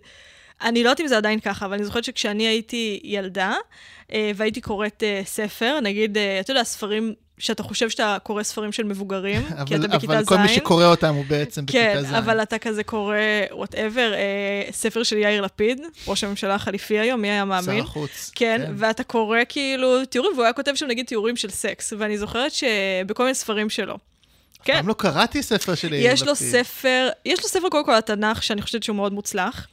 אני 0.62 0.84
לא 0.84 0.88
יודעת 0.88 1.00
אם 1.00 1.08
זה 1.08 1.16
עדיין 1.16 1.40
ככה, 1.40 1.66
אבל 1.66 1.74
אני 1.74 1.84
זוכרת 1.84 2.04
שכשאני 2.04 2.46
הייתי 2.46 3.00
ילדה, 3.04 3.54
אה, 4.12 4.30
והייתי 4.36 4.60
קוראת 4.60 5.02
אה, 5.02 5.22
ספר, 5.24 5.80
נגיד, 5.82 6.18
אה, 6.18 6.40
אתה 6.40 6.50
יודע, 6.50 6.64
ספרים 6.64 7.14
שאתה 7.38 7.62
חושב 7.62 7.90
שאתה 7.90 8.16
קורא 8.22 8.42
ספרים 8.42 8.72
של 8.72 8.82
מבוגרים, 8.82 9.42
אבל, 9.46 9.64
כי 9.66 9.76
אתה 9.76 9.88
בכיתה 9.88 10.12
ז'. 10.12 10.14
אבל 10.16 10.24
כל 10.24 10.36
מי 10.36 10.48
שקורא 10.48 10.84
אותם 10.84 11.14
הוא 11.14 11.24
בעצם 11.28 11.66
כן, 11.66 11.92
בכיתה 11.92 12.02
ז'. 12.02 12.10
כן, 12.10 12.14
אבל 12.14 12.42
אתה 12.42 12.58
כזה 12.58 12.84
קורא, 12.84 13.16
whatever, 13.50 14.12
אה, 14.14 14.72
ספר 14.72 15.02
של 15.02 15.16
יאיר 15.16 15.40
לפיד, 15.40 15.80
ראש 16.06 16.24
הממשלה 16.24 16.54
החליפי 16.54 16.98
היום, 16.98 17.20
מי 17.20 17.30
היה 17.30 17.44
מאמין? 17.44 17.76
שר 17.76 17.84
החוץ. 17.84 18.30
כן, 18.34 18.62
כן, 18.66 18.72
ואתה 18.76 19.04
קורא 19.04 19.38
כאילו 19.48 20.04
תיאורים, 20.04 20.32
והוא 20.32 20.44
היה 20.44 20.52
כותב 20.52 20.72
שם 20.74 20.86
נגיד 20.86 21.06
תיאורים 21.06 21.36
של 21.36 21.50
סקס, 21.50 21.92
ואני 21.98 22.18
זוכרת 22.18 22.52
שבכל 22.52 23.22
מיני 23.22 23.34
ספרים 23.34 23.70
שלו. 23.70 23.98
כן. 24.64 24.72
פעם 24.72 24.88
לא 24.88 24.94
קראתי 24.98 25.42
ספר 25.42 25.74
של 25.74 25.92
יאיר 25.92 26.12
לפיד. 26.12 26.22
יש 26.22 26.28
לו 26.28 26.34
ספר, 26.34 27.08
יש 27.24 27.42
לו 27.42 27.48
ספר 27.48 27.68
קודם 27.68 27.84
כל 27.84 27.94
התנ"ך, 27.94 28.42
שאני 28.42 28.62
חושבת 28.62 28.82
שהוא 28.82 28.96
מאוד 28.96 29.12
מוצלח. 29.12 29.66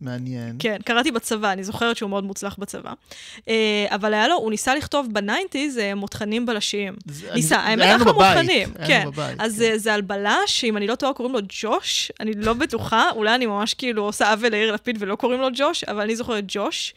מעניין. 0.00 0.56
כן, 0.58 0.76
קראתי 0.84 1.10
בצבא, 1.10 1.52
אני 1.52 1.64
זוכרת 1.64 1.96
שהוא 1.96 2.10
מאוד 2.10 2.24
מוצלח 2.24 2.56
בצבא. 2.58 2.92
אה, 3.48 3.86
אבל 3.90 4.14
היה 4.14 4.28
לו, 4.28 4.34
הוא 4.34 4.50
ניסה 4.50 4.74
לכתוב 4.74 5.08
בניינטיז 5.12 5.78
אה, 5.78 5.94
מותחנים 5.94 6.46
בלשיים. 6.46 6.94
ניסה, 7.34 7.56
האמת, 7.56 7.86
אנחנו 7.86 8.12
מותחנים. 8.12 8.68
כן. 8.86 9.08
אז 9.38 9.58
כן. 9.58 9.72
אה, 9.72 9.78
זה 9.78 9.94
על 9.94 10.00
בלש, 10.00 10.30
שאם 10.46 10.76
אני 10.76 10.86
לא 10.86 10.94
טועה 10.94 11.12
קוראים 11.12 11.34
לו 11.34 11.40
ג'וש, 11.48 12.12
אני 12.20 12.32
לא 12.36 12.52
בטוחה, 12.52 13.10
אולי 13.10 13.34
אני 13.34 13.46
ממש 13.46 13.74
כאילו 13.74 14.04
עושה 14.04 14.30
עוול 14.30 14.48
ליאיר 14.48 14.72
לפיד 14.72 14.96
ולא 15.00 15.14
קוראים 15.14 15.40
לו 15.40 15.48
ג'וש, 15.54 15.84
אבל 15.84 16.00
אני 16.00 16.16
זוכרת 16.16 16.44
ג'וש. 16.48 16.94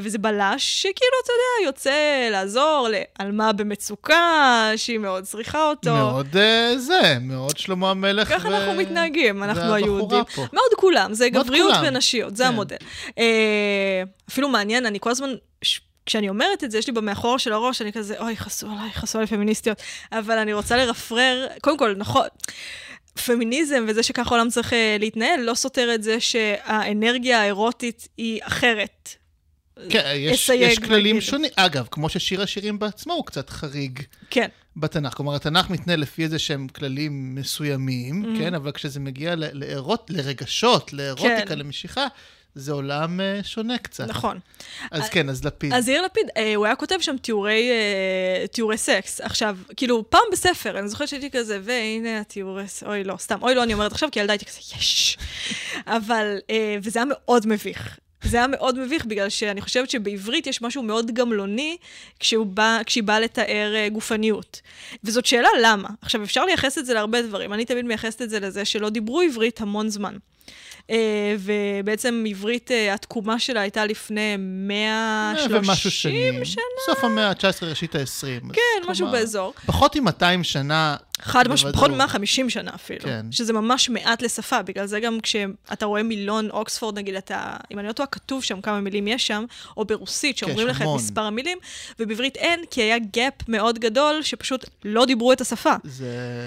וזה 0.00 0.18
בלש 0.18 0.82
שכאילו, 0.82 1.16
אתה 1.24 1.32
יודע, 1.32 1.68
יוצא 1.68 2.28
לעזור 2.30 2.88
לעלמה 2.90 3.52
במצוקה, 3.52 4.70
שהיא 4.76 4.98
מאוד 4.98 5.24
צריכה 5.24 5.68
אותו. 5.68 5.94
מאוד 5.94 6.36
זה, 6.76 7.16
מאוד 7.20 7.58
שלמה 7.58 7.90
המלך. 7.90 8.28
ככה 8.28 8.48
אנחנו 8.48 8.74
מתנהגים, 8.74 9.42
אנחנו 9.42 9.74
היהודים. 9.74 10.22
מאוד 10.52 10.74
כולם, 10.76 11.14
זה 11.14 11.28
גבריות 11.28 11.72
כולם. 11.72 11.84
ונשיות, 12.14 12.36
זה 12.36 12.44
כן. 12.44 12.48
המודל. 12.48 12.76
אה, 13.18 14.02
אפילו 14.28 14.48
מעניין, 14.48 14.86
אני 14.86 14.98
כל 15.00 15.10
הזמן... 15.10 15.34
כשאני 16.06 16.28
אומרת 16.28 16.64
את 16.64 16.70
זה, 16.70 16.78
יש 16.78 16.86
לי 16.86 16.92
במאחורה 16.92 17.38
של 17.38 17.52
הראש, 17.52 17.82
אני 17.82 17.92
כזה, 17.92 18.18
אוי, 18.18 18.36
חסו 18.36 18.66
עליי, 18.70 18.90
חסו 18.92 19.18
עליי 19.18 19.26
פמיניסטיות. 19.26 19.82
אבל 20.12 20.38
אני 20.38 20.52
רוצה 20.52 20.76
לרפרר, 20.76 21.46
קודם 21.62 21.78
כל, 21.78 21.94
נכון, 21.96 22.26
פמיניזם 23.26 23.84
וזה 23.88 24.02
שככה 24.02 24.30
העולם 24.30 24.48
צריך 24.48 24.72
אה, 24.72 24.96
להתנהל, 25.00 25.40
לא 25.40 25.54
סותר 25.54 25.94
את 25.94 26.02
זה 26.02 26.20
שהאנרגיה 26.20 27.40
האירוטית 27.40 28.08
היא 28.16 28.40
אחרת. 28.42 29.14
כן, 29.88 30.12
יש, 30.16 30.48
יש 30.48 30.78
כללים 30.78 31.16
ואגיד. 31.16 31.28
שונים. 31.28 31.50
אגב, 31.56 31.88
כמו 31.90 32.08
ששיר 32.08 32.42
השירים 32.42 32.78
בעצמו 32.78 33.12
הוא 33.14 33.26
קצת 33.26 33.50
חריג 33.50 34.00
כן, 34.30 34.48
בתנ"ך. 34.76 35.14
כלומר, 35.14 35.34
התנ"ך 35.34 35.70
מתנהל 35.70 36.00
לפי 36.00 36.22
איזה 36.24 36.38
שהם 36.38 36.68
כללים 36.68 37.34
מסוימים, 37.34 38.24
Mhm. 38.24 38.38
כן? 38.38 38.54
אבל 38.54 38.72
כשזה 38.72 39.00
מגיע 39.00 39.34
ל- 39.34 39.44
לאירוט, 39.58 40.10
לרגשות, 40.10 40.92
לאירוטיקה, 40.92 41.46
כן. 41.46 41.58
למשיכה, 41.58 42.06
זה 42.54 42.72
עולם 42.72 43.20
אה, 43.20 43.40
שונה 43.42 43.78
קצת. 43.78 44.08
נכון. 44.08 44.38
אז 44.90 45.08
כן, 45.08 45.28
אז 45.28 45.44
לפיד. 45.44 45.72
אז 45.74 45.88
יאיר 45.88 46.02
לפיד, 46.02 46.26
אה, 46.36 46.54
הוא 46.54 46.66
היה 46.66 46.76
כותב 46.76 46.96
שם 47.00 47.16
תיאורי, 47.22 47.70
אה, 47.70 48.46
תיאורי 48.46 48.76
סקס. 48.78 49.20
עכשיו, 49.20 49.56
כאילו, 49.76 50.10
פעם 50.10 50.20
בספר, 50.32 50.78
אני 50.78 50.88
זוכרת 50.88 51.08
שהייתי 51.08 51.30
כזה, 51.30 51.60
והנה 51.62 52.20
התיאורי 52.20 52.68
סקס, 52.68 52.82
אוי 52.82 53.04
לא, 53.04 53.16
סתם, 53.18 53.38
אוי 53.42 53.54
לא, 53.54 53.62
אני 53.62 53.74
אומרת 53.74 53.92
עכשיו, 53.92 54.08
כי 54.12 54.20
ילדה 54.20 54.32
הייתי 54.32 54.44
כזה, 54.44 54.58
יש. 54.78 55.18
אבל, 55.86 56.36
אה, 56.50 56.76
וזה 56.82 56.98
היה 56.98 57.06
מאוד 57.10 57.46
מביך. 57.46 57.98
זה 58.24 58.36
היה 58.36 58.46
מאוד 58.46 58.78
מביך, 58.78 59.04
בגלל 59.04 59.28
שאני 59.28 59.60
חושבת 59.60 59.90
שבעברית 59.90 60.46
יש 60.46 60.62
משהו 60.62 60.82
מאוד 60.82 61.10
גמלוני 61.10 61.76
כשהוא 62.20 62.46
בא, 62.46 62.80
כשהיא 62.86 63.04
באה 63.04 63.20
לתאר 63.20 63.72
אה, 63.74 63.88
גופניות. 63.88 64.60
וזאת 65.04 65.26
שאלה 65.26 65.48
למה. 65.62 65.88
עכשיו, 66.02 66.22
אפשר 66.22 66.44
לייחס 66.44 66.78
את 66.78 66.86
זה 66.86 66.94
להרבה 66.94 67.22
דברים. 67.22 67.52
אני 67.52 67.64
תמיד 67.64 67.84
מייחסת 67.84 68.22
את 68.22 68.30
זה 68.30 68.40
לזה 68.40 68.64
שלא 68.64 68.88
דיברו 68.88 69.20
עברית 69.20 69.60
המון 69.60 69.88
זמן. 69.88 70.16
אה, 70.90 71.36
ובעצם 71.38 72.24
עברית, 72.28 72.70
אה, 72.70 72.94
התקומה 72.94 73.38
שלה 73.38 73.60
הייתה 73.60 73.86
לפני 73.86 74.36
130 74.38 75.56
ומשהו 75.56 75.90
שנים. 75.90 76.44
שנה. 76.44 76.62
סוף 76.86 77.04
המאה 77.04 77.28
ה-19, 77.28 77.64
ראשית 77.64 77.94
ה-20. 77.94 78.52
כן, 78.52 78.90
משהו 78.90 79.10
באזור. 79.10 79.54
פחות 79.66 79.96
מ-200 79.96 80.42
שנה. 80.42 80.96
חד 81.20 81.48
משמעית, 81.48 81.76
פחות 81.76 81.90
בוודאות. 81.90 82.10
מ-150 82.14 82.50
שנה 82.50 82.70
אפילו. 82.74 83.00
כן. 83.00 83.26
שזה 83.30 83.52
ממש 83.52 83.88
מעט 83.90 84.22
לשפה, 84.22 84.62
בגלל 84.62 84.86
זה 84.86 85.00
גם 85.00 85.18
כשאתה 85.20 85.86
רואה 85.86 86.02
מילון 86.02 86.50
אוקספורד, 86.50 86.98
נגיד, 86.98 87.14
אתה, 87.14 87.56
אם 87.72 87.78
אני 87.78 87.86
לא 87.88 87.92
טועה, 87.92 88.06
כתוב 88.06 88.44
שם 88.44 88.60
כמה 88.60 88.80
מילים 88.80 89.08
יש 89.08 89.26
שם, 89.26 89.44
או 89.76 89.84
ברוסית, 89.84 90.38
שאומרים 90.38 90.68
יש 90.68 90.74
לך 90.76 90.82
את. 90.82 90.86
מספר 90.96 91.20
המילים, 91.20 91.58
ובעברית 91.98 92.36
אין, 92.36 92.60
כי 92.70 92.82
היה 92.82 92.96
gap 92.96 93.44
מאוד 93.48 93.78
גדול, 93.78 94.22
שפשוט 94.22 94.64
לא 94.84 95.04
דיברו 95.06 95.32
את 95.32 95.40
השפה. 95.40 95.74
זה 95.84 96.04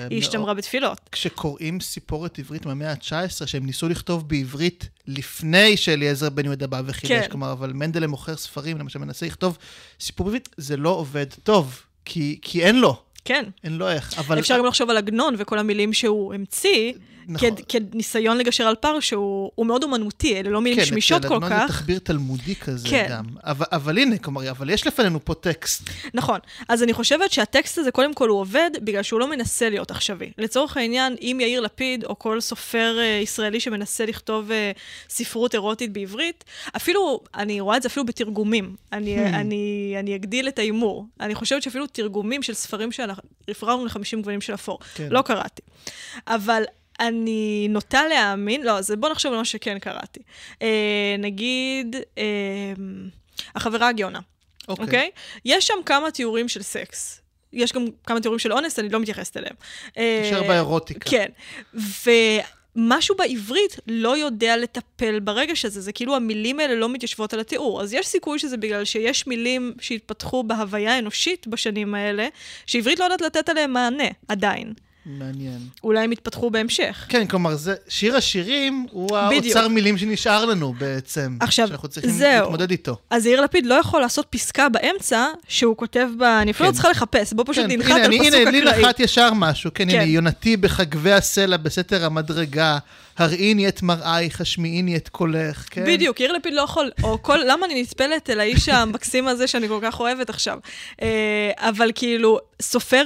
היא 0.09 0.17
מאוד- 0.17 0.24
השתמרה 0.24 0.53
בתפילות. 0.53 1.00
כשקוראים 1.12 1.79
סיפורת 1.79 2.39
עברית 2.39 2.65
מהמאה 2.65 2.91
ה-19, 2.91 3.45
שהם 3.47 3.65
ניסו 3.65 3.89
לכתוב 3.89 4.29
בעברית 4.29 4.89
לפני 5.07 5.77
שאליעזר 5.77 6.29
בן 6.29 6.45
יהודה 6.45 6.67
בא 6.67 6.81
וחידש, 6.86 7.12
כן. 7.25 7.29
כלומר, 7.31 7.51
אבל 7.51 7.74
מנדלה 7.74 8.07
מוכר 8.07 8.38
ספרים, 8.38 8.77
למשל, 8.77 9.00
מנסה 9.00 9.25
לכתוב 9.25 9.57
סיפור 10.00 10.25
בעברית, 10.25 10.50
זה 10.57 10.77
לא 10.77 10.89
עובד 10.89 11.25
טוב, 11.43 11.81
כי, 12.05 12.39
כי 12.41 12.63
אין 12.63 12.79
לו, 12.79 13.01
כן. 13.27 13.43
אין 13.63 13.77
לו 13.77 13.89
איך. 13.89 14.19
אבל... 14.19 14.39
אפשר 14.39 14.57
גם 14.57 14.65
לחשוב 14.65 14.89
על 14.89 14.98
עגנון 14.98 15.36
וכל 15.38 15.60
המילים 15.60 15.93
שהוא 15.93 16.34
המציא, 16.34 16.93
נכון. 17.27 17.50
כד- 17.55 17.62
כניסיון 17.91 18.38
לגשר 18.38 18.63
על 18.67 18.75
פער 18.75 19.00
שהוא 19.00 19.51
הוא 19.55 19.65
מאוד 19.65 19.84
אומנותי, 19.84 20.39
אלה 20.39 20.50
לא 20.50 20.62
מילים 20.62 20.79
כן, 20.79 20.86
שמישות 20.86 21.25
כל 21.25 21.39
כך. 21.50 21.62
זה 21.62 21.67
תחביר 21.67 22.00
תלמודי 22.00 22.55
כזה 22.55 22.89
כן. 22.89 23.07
גם. 23.10 23.25
אבל, 23.43 23.65
אבל 23.72 23.98
הנה, 23.98 24.17
כלומר, 24.17 24.50
אבל 24.50 24.69
יש 24.69 24.88
לפנינו 24.88 25.25
פה 25.25 25.34
טקסט. 25.34 25.89
נכון. 26.13 26.39
אז 26.69 26.84
אני 26.84 26.93
חושבת 26.93 27.31
שהטקסט 27.31 27.77
הזה, 27.77 27.91
קודם 27.91 28.13
כל 28.13 28.29
הוא 28.29 28.39
עובד 28.39 28.72
בגלל 28.81 29.03
שהוא 29.03 29.19
לא 29.19 29.29
מנסה 29.29 29.69
להיות 29.69 29.91
עכשווי. 29.91 30.31
לצורך 30.38 30.77
העניין, 30.77 31.15
אם 31.22 31.38
יאיר 31.41 31.62
לפיד 31.62 32.03
או 32.03 32.19
כל 32.19 32.41
סופר 32.41 32.98
uh, 33.00 33.24
ישראלי 33.24 33.60
שמנסה 33.60 34.05
לכתוב 34.05 34.50
uh, 34.51 34.53
ספרות 35.10 35.53
אירוטית 35.53 35.93
בעברית, 35.93 36.43
אפילו, 36.75 37.19
אני 37.36 37.60
רואה 37.60 37.77
את 37.77 37.81
זה 37.81 37.88
אפילו 37.88 38.05
בתרגומים. 38.05 38.75
אני, 38.93 39.17
Hmm. 39.17 39.36
אני, 39.36 39.96
אני 40.00 40.15
אגדיל 40.15 40.48
את 40.48 40.60
ההימור. 40.60 41.05
אני 41.19 41.36
חושבת 41.36 41.63
שאפילו 41.63 41.88
תרגומים 41.88 42.43
של 42.43 42.53
ספרים 42.53 42.91
שאנחנו, 42.91 43.24
רפררנו 43.50 43.86
ל-50 43.86 43.91
גוונים 44.22 44.41
של 44.41 44.53
אפור. 44.53 44.79
כן. 44.96 45.07
לא 45.12 45.22
קראתי. 45.22 45.62
אבל 46.27 46.63
אני 47.00 47.68
נוטה 47.70 48.08
להאמין, 48.08 48.63
לא, 48.63 48.77
אז 48.77 48.94
בוא 49.00 49.10
נחשוב 49.10 49.32
על 49.32 49.38
מה 49.38 49.46
שכן 49.46 49.80
קראתי. 49.80 50.20
אה, 50.62 51.16
נגיד, 51.20 51.96
אה, 52.18 52.24
החברה 53.56 53.88
הגאונה. 53.88 54.20
אוקיי. 54.68 54.86
אוקיי? 54.86 55.10
יש 55.46 55.68
שם 55.68 55.74
כמה 55.86 56.12
תיאורים 56.12 56.50
של 56.50 56.62
סקס. 56.62 57.22
יש 57.54 57.74
גם 57.74 57.86
כמה 58.06 58.20
תיאורים 58.22 58.39
של 58.39 58.54
אונס, 58.54 58.80
אני 58.80 58.89
לא 58.89 59.00
מתייחסת 59.00 59.38
אליהם. 59.38 59.56
נשאר 59.98 60.42
אה, 60.42 60.48
באירוטיקה. 60.48 61.10
כן. 61.10 61.27
ומשהו 62.75 63.16
בעברית 63.16 63.80
לא 63.88 64.18
יודע 64.18 64.58
לטפל 64.58 65.20
ברגש 65.20 65.66
הזה, 65.66 65.82
זה 65.82 65.92
כאילו 65.92 66.16
המילים 66.16 66.60
האלה 66.60 66.75
לא 66.75 66.89
מתיישבות 66.89 67.34
על 67.34 67.39
התיאור. 67.39 67.82
אז 67.82 67.94
יש 67.94 68.08
סיכוי 68.08 68.39
שזה 68.39 68.58
בגלל 68.58 68.86
שיש 68.86 69.27
מילים 69.27 69.74
שהתפתחו 69.80 70.44
בהוויה 70.44 70.96
האנושית 70.96 71.48
בשנים 71.48 71.96
האלה, 71.96 72.27
שעברית 72.66 73.00
לא 73.00 73.04
יודעת 73.04 73.22
לתת 73.22 73.50
עליהם 73.50 73.74
מענה, 73.74 74.08
עדיין. 74.27 74.74
מעניין. 75.09 75.59
אולי 75.83 76.03
הם 76.03 76.11
יתפתחו 76.11 76.49
בהמשך. 76.49 77.05
כן, 77.09 77.27
כלומר, 77.27 77.55
זה, 77.55 77.75
שיר 77.87 78.15
השירים 78.15 78.85
הוא 78.91 79.09
בדיוק. 79.27 79.45
האוצר 79.45 79.67
מילים 79.67 79.97
שנשאר 79.97 80.45
לנו 80.45 80.73
בעצם. 80.77 81.37
עכשיו, 81.39 81.67
שאנחנו 81.67 81.87
צריכים 81.87 82.11
זהו. 82.11 82.41
להתמודד 82.41 82.71
איתו. 82.71 82.97
אז 83.09 83.25
יאיר 83.25 83.41
לפיד 83.41 83.65
לא 83.65 83.73
יכול 83.75 84.01
לעשות 84.01 84.25
פסקה 84.29 84.69
באמצע 84.69 85.25
שהוא 85.47 85.77
כותב 85.77 86.07
בה, 86.17 86.41
אני 86.41 86.51
אפילו 86.51 86.65
כן. 86.65 86.71
לא 86.71 86.75
צריכה 86.75 86.89
לחפש, 86.89 87.33
בוא 87.33 87.43
פשוט 87.47 87.65
כן, 87.65 87.71
ננחת 87.71 87.89
הנה, 87.91 87.99
על 87.99 88.05
אני- 88.05 88.19
פסוק 88.19 88.33
הנה, 88.35 88.51
לי 88.51 88.69
אקראי. 88.69 88.81
נחת 88.83 88.99
ישר 88.99 89.33
משהו. 89.33 89.71
כן, 89.73 89.89
כן. 89.89 89.95
הנה, 89.95 90.03
יונתי 90.03 90.57
בחגבי 90.57 91.11
הסלע 91.11 91.57
בסתר 91.57 92.05
המדרגה, 92.05 92.77
הראיני 93.17 93.67
את 93.67 93.81
מראייך, 93.83 94.41
השמיעיני 94.41 94.95
את 94.97 95.09
קולך, 95.09 95.65
כן? 95.71 95.83
בדיוק, 95.87 96.19
יאיר 96.19 96.31
לפיד 96.31 96.53
לא 96.53 96.61
יכול, 96.61 96.91
או 97.03 97.23
כל, 97.23 97.39
למה 97.47 97.65
אני 97.65 97.81
נטפלת 97.81 98.29
אל 98.29 98.39
האיש 98.39 98.69
המקסים 98.69 99.27
הזה 99.27 99.47
שאני 99.47 99.67
כל 99.67 99.79
כך 99.81 99.99
אוהבת 99.99 100.29
עכשיו? 100.29 100.57
אה, 101.01 101.07
אבל 101.57 101.91
כאילו, 101.95 102.39
סופר... 102.61 103.03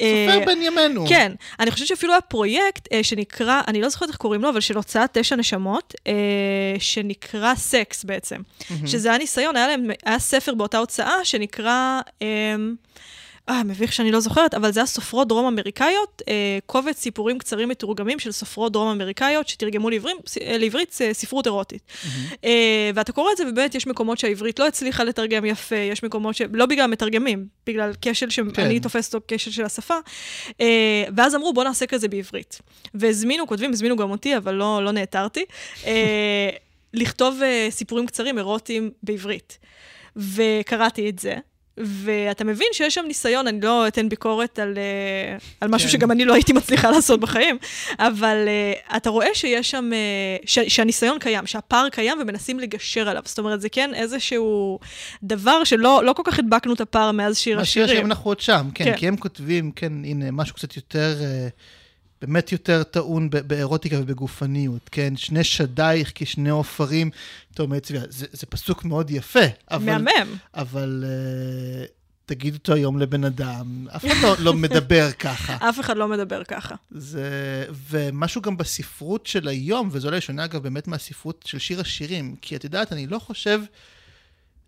אה, 0.00 0.28
סופר 0.34 0.46
בן 0.46 0.62
ימינו. 0.62 1.06
כן, 1.08 1.32
אני 1.60 1.70
חושבת 1.70 1.88
שאפילו 1.88 2.12
היה 2.12 2.20
פרויקט 2.20 2.88
אה, 2.92 3.04
שנקרא, 3.04 3.60
אני 3.68 3.80
לא 3.80 3.88
זוכרת 3.88 4.08
איך 4.08 4.16
קוראים 4.16 4.42
לו, 4.42 4.48
אבל 4.48 4.60
של 4.60 4.76
הוצאת 4.76 5.10
תשע 5.12 5.36
נשמות, 5.36 5.94
אה, 6.06 6.12
שנקרא 6.78 7.54
סקס 7.54 8.04
בעצם. 8.04 8.36
שזה 8.86 9.08
היה 9.08 9.18
ניסיון, 9.18 9.56
היה 9.56 9.68
להם, 9.68 9.90
היה 10.04 10.18
ספר 10.18 10.54
באותה 10.54 10.78
הוצאה 10.78 11.24
שנקרא... 11.24 12.00
אה, 13.50 13.64
מביך 13.64 13.92
שאני 13.92 14.10
לא 14.10 14.20
זוכרת, 14.20 14.54
אבל 14.54 14.72
זה 14.72 14.80
היה 14.80 14.86
סופרות 14.86 15.28
דרום-אמריקאיות, 15.28 16.22
אה, 16.28 16.58
קובץ 16.66 16.98
סיפורים 16.98 17.38
קצרים 17.38 17.68
מתורגמים 17.68 18.18
של 18.18 18.32
סופרות 18.32 18.72
דרום-אמריקאיות 18.72 19.48
שתרגמו 19.48 19.90
לעברים, 19.90 20.16
ס- 20.26 20.38
אה, 20.38 20.58
לעברית 20.58 20.98
אה, 21.00 21.14
ספרות 21.14 21.46
אירוטית. 21.46 21.82
אה, 22.44 22.90
ואתה 22.94 23.12
קורא 23.12 23.32
את 23.32 23.36
זה, 23.36 23.44
ובאמת 23.48 23.74
יש 23.74 23.86
מקומות 23.86 24.18
שהעברית 24.18 24.58
לא 24.58 24.66
הצליחה 24.66 25.04
לתרגם 25.04 25.44
יפה, 25.44 25.76
יש 25.76 26.02
מקומות 26.02 26.34
ש... 26.36 26.42
לא 26.52 26.66
בגלל 26.66 26.84
המתרגמים, 26.84 27.46
בגלל 27.66 27.92
כשל 28.02 28.30
שאני 28.30 28.52
כן. 28.52 28.78
תופסת 28.78 29.14
אותו 29.14 29.24
כשל 29.28 29.50
של 29.50 29.64
השפה. 29.64 29.94
אה, 30.60 31.04
ואז 31.16 31.34
אמרו, 31.34 31.52
בוא 31.52 31.64
נעשה 31.64 31.86
כזה 31.86 32.08
בעברית. 32.08 32.60
והזמינו, 32.94 33.46
כותבים, 33.46 33.72
הזמינו 33.72 33.96
גם 33.96 34.10
אותי, 34.10 34.36
אבל 34.36 34.54
לא, 34.54 34.84
לא 34.84 34.92
נעתרתי, 34.92 35.44
אה, 35.86 36.50
לכתוב 36.94 37.40
אה, 37.42 37.66
סיפורים 37.70 38.06
קצרים 38.06 38.38
אירוטיים 38.38 38.90
בעברית. 39.02 39.58
וקראתי 40.16 41.10
את 41.10 41.18
זה. 41.18 41.34
ואתה 41.80 42.44
מבין 42.44 42.68
שיש 42.72 42.94
שם 42.94 43.04
ניסיון, 43.06 43.46
אני 43.46 43.60
לא 43.60 43.88
אתן 43.88 44.08
ביקורת 44.08 44.58
על, 44.58 44.74
אה, 44.78 45.36
על 45.60 45.68
משהו 45.68 45.88
כן. 45.88 45.92
שגם 45.92 46.10
אני 46.10 46.24
לא 46.24 46.34
הייתי 46.34 46.52
מצליחה 46.52 46.90
לעשות 46.94 47.20
בחיים, 47.20 47.58
אבל 47.98 48.48
uh, 48.88 48.96
אתה 48.96 49.10
רואה 49.10 49.34
שיש 49.34 49.70
שם, 49.70 49.90
uh, 49.92 50.46
ש, 50.46 50.58
שהניסיון 50.58 51.18
קיים, 51.18 51.46
שהפער 51.46 51.88
קיים 51.88 52.18
ומנסים 52.22 52.60
לגשר 52.60 53.08
עליו. 53.08 53.22
זאת 53.24 53.38
אומרת, 53.38 53.60
זה 53.60 53.68
כן 53.68 53.90
איזשהו 53.94 54.78
דבר 55.22 55.64
שלא 55.64 56.04
לא 56.04 56.12
כל 56.12 56.22
כך 56.24 56.38
הדבקנו 56.38 56.74
את 56.74 56.80
הפער 56.80 57.12
מאז 57.12 57.38
שיר 57.38 57.58
מה 57.58 57.64
שיר 57.64 57.84
השירים. 57.84 57.84
השירים 57.84 58.06
אנחנו 58.06 58.30
עוד 58.30 58.40
שם, 58.40 58.68
כן, 58.74 58.84
כן. 58.84 58.96
כי 58.96 59.08
הם 59.08 59.16
כותבים, 59.16 59.72
כן, 59.72 59.92
הנה, 60.04 60.30
משהו 60.30 60.54
קצת 60.54 60.76
יותר, 60.76 61.16
אה, 61.20 61.48
באמת 62.22 62.52
יותר 62.52 62.82
טעון 62.82 63.30
ב- 63.30 63.38
באירוטיקה 63.38 63.96
ובגופניות, 64.00 64.88
כן? 64.92 65.16
שני 65.16 65.44
שדייך 65.44 66.12
כשני 66.14 66.50
עופרים, 66.50 67.10
טוב, 67.54 67.70
מעצבי, 67.70 67.98
זה, 68.08 68.26
זה 68.32 68.46
פסוק 68.46 68.84
מאוד 68.84 69.10
יפה, 69.10 69.40
אבל... 69.70 69.98
מהמם. 69.98 70.36
אבל 70.54 71.04
uh, 71.06 71.90
תגיד 72.26 72.54
אותו 72.54 72.74
היום 72.74 72.98
לבן 72.98 73.24
אדם, 73.24 73.86
אף 73.96 74.06
אחד 74.06 74.14
לא, 74.22 74.34
לא 74.38 74.54
מדבר 74.54 75.08
ככה. 75.18 75.56
אף 75.68 75.80
אחד 75.80 75.96
לא 75.96 76.08
מדבר 76.08 76.44
ככה. 76.44 76.74
זה... 76.90 77.64
ומשהו 77.90 78.42
גם 78.42 78.56
בספרות 78.56 79.26
של 79.26 79.48
היום, 79.48 79.88
וזה 79.92 80.08
אולי 80.08 80.20
שונה 80.20 80.44
אגב 80.44 80.62
באמת 80.62 80.88
מהספרות 80.88 81.44
של 81.46 81.58
שיר 81.58 81.80
השירים, 81.80 82.36
כי 82.42 82.56
את 82.56 82.64
יודעת, 82.64 82.92
אני 82.92 83.06
לא 83.06 83.18
חושב 83.18 83.60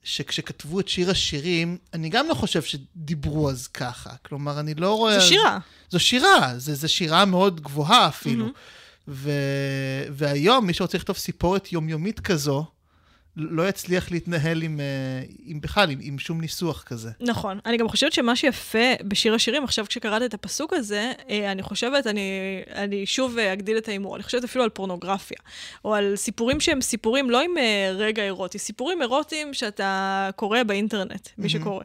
שכשכתבו 0.05 0.81
את 0.81 0.89
שיר 0.89 1.11
השירים, 1.11 1.79
אני 1.95 2.09
גם 2.09 2.29
לא 2.29 2.35
חושב 2.35 2.63
שדיברו 2.63 3.51
אז 3.51 3.67
ככה. 3.67 4.11
כלומר, 4.23 4.61
אני 4.61 4.75
לא 4.75 4.97
רואה... 4.97 5.21
זו 5.21 5.27
שירה. 5.27 5.59
זו 5.91 6.01
שירה, 6.01 6.53
זו 6.59 6.89
שירה 6.89 7.25
מאוד 7.25 7.61
גבוהה 7.61 8.09
אפילו. 8.09 8.47
Mm-hmm. 8.47 9.09
ו... 9.09 9.31
והיום, 10.11 10.67
מי 10.67 10.75
שרוצה 10.75 10.99
לכתוב 10.99 11.17
סיפורת 11.17 11.73
יומיומית 11.73 12.21
כזו, 12.21 12.67
לא 13.37 13.69
יצליח 13.69 14.11
להתנהל 14.11 14.63
עם, 14.63 14.81
אה, 14.81 15.23
עם 15.45 15.61
בכלל, 15.61 15.91
עם, 15.91 15.99
עם 16.03 16.19
שום 16.19 16.41
ניסוח 16.41 16.83
כזה. 16.83 17.11
נכון. 17.21 17.59
אני 17.67 17.77
גם 17.77 17.89
חושבת 17.89 18.13
שמה 18.13 18.37
שיפה 18.37 18.93
בשיר 19.05 19.35
השירים, 19.35 19.65
עכשיו 19.65 19.87
כשקראת 19.89 20.23
את 20.23 20.35
הפסוק 20.35 20.73
הזה, 20.73 21.13
אה, 21.31 21.53
אני 21.53 21.63
חושבת, 21.63 22.07
אני, 22.07 22.31
אני 22.75 23.07
שוב 23.07 23.39
אגדיל 23.39 23.79
את 23.79 23.89
ההימור, 23.89 24.17
אני 24.17 24.23
חושבת 24.23 24.45
אפילו 24.45 24.65
על 24.65 24.71
פורנוגרפיה, 24.71 25.39
או 25.85 25.95
על 25.95 26.17
סיפורים 26.17 26.61
שהם 26.61 26.81
סיפורים 26.81 27.31
לא 27.31 27.41
עם 27.41 27.59
אה, 27.59 27.93
רגע 27.95 28.23
אירוטי, 28.23 28.59
סיפורים 28.59 29.03
אירוטיים 29.03 29.55
שאתה 29.55 30.31
קורא 30.37 30.63
באינטרנט, 30.63 31.29
מי 31.39 31.49
שקורא. 31.49 31.85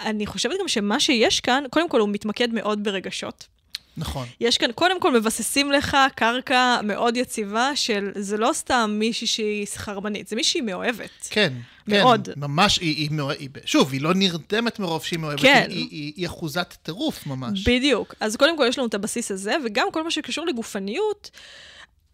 אני 0.00 0.26
חושבת 0.26 0.60
גם 0.60 0.68
שמה 0.68 1.00
שיש 1.00 1.40
כאן, 1.40 1.64
קודם 1.70 1.88
כל 1.88 2.00
הוא 2.00 2.08
מתמקד 2.08 2.48
מאוד 2.52 2.84
ברגשות. 2.84 3.53
נכון. 3.96 4.26
יש 4.40 4.58
כאן, 4.58 4.72
קודם 4.72 5.00
כל 5.00 5.18
מבססים 5.18 5.72
לך 5.72 5.96
קרקע 6.14 6.80
מאוד 6.82 7.16
יציבה 7.16 7.76
של, 7.76 8.10
זה 8.14 8.36
לא 8.36 8.50
סתם 8.52 8.96
מישהי 8.98 9.26
שהיא 9.26 9.66
סחרמנית, 9.66 10.28
זה 10.28 10.36
מישהי 10.36 10.60
מאוהבת. 10.60 11.28
כן. 11.30 11.52
מאוד. 11.88 12.28
כן, 12.34 12.40
ממש, 12.40 12.78
היא, 12.78 12.96
היא, 12.96 13.20
היא, 13.38 13.48
שוב, 13.64 13.92
היא 13.92 14.00
לא 14.00 14.14
נרדמת 14.14 14.78
מרוב 14.78 15.04
שהיא 15.04 15.18
מאוהבת, 15.18 15.40
כן. 15.40 15.66
היא, 15.68 15.88
היא, 15.90 16.12
היא 16.16 16.26
אחוזת 16.26 16.74
טירוף 16.82 17.26
ממש. 17.26 17.68
בדיוק. 17.68 18.14
אז 18.20 18.36
קודם 18.36 18.56
כל 18.56 18.66
יש 18.68 18.78
לנו 18.78 18.88
את 18.88 18.94
הבסיס 18.94 19.30
הזה, 19.30 19.56
וגם 19.64 19.86
כל 19.92 20.04
מה 20.04 20.10
שקשור 20.10 20.46
לגופניות, 20.46 21.30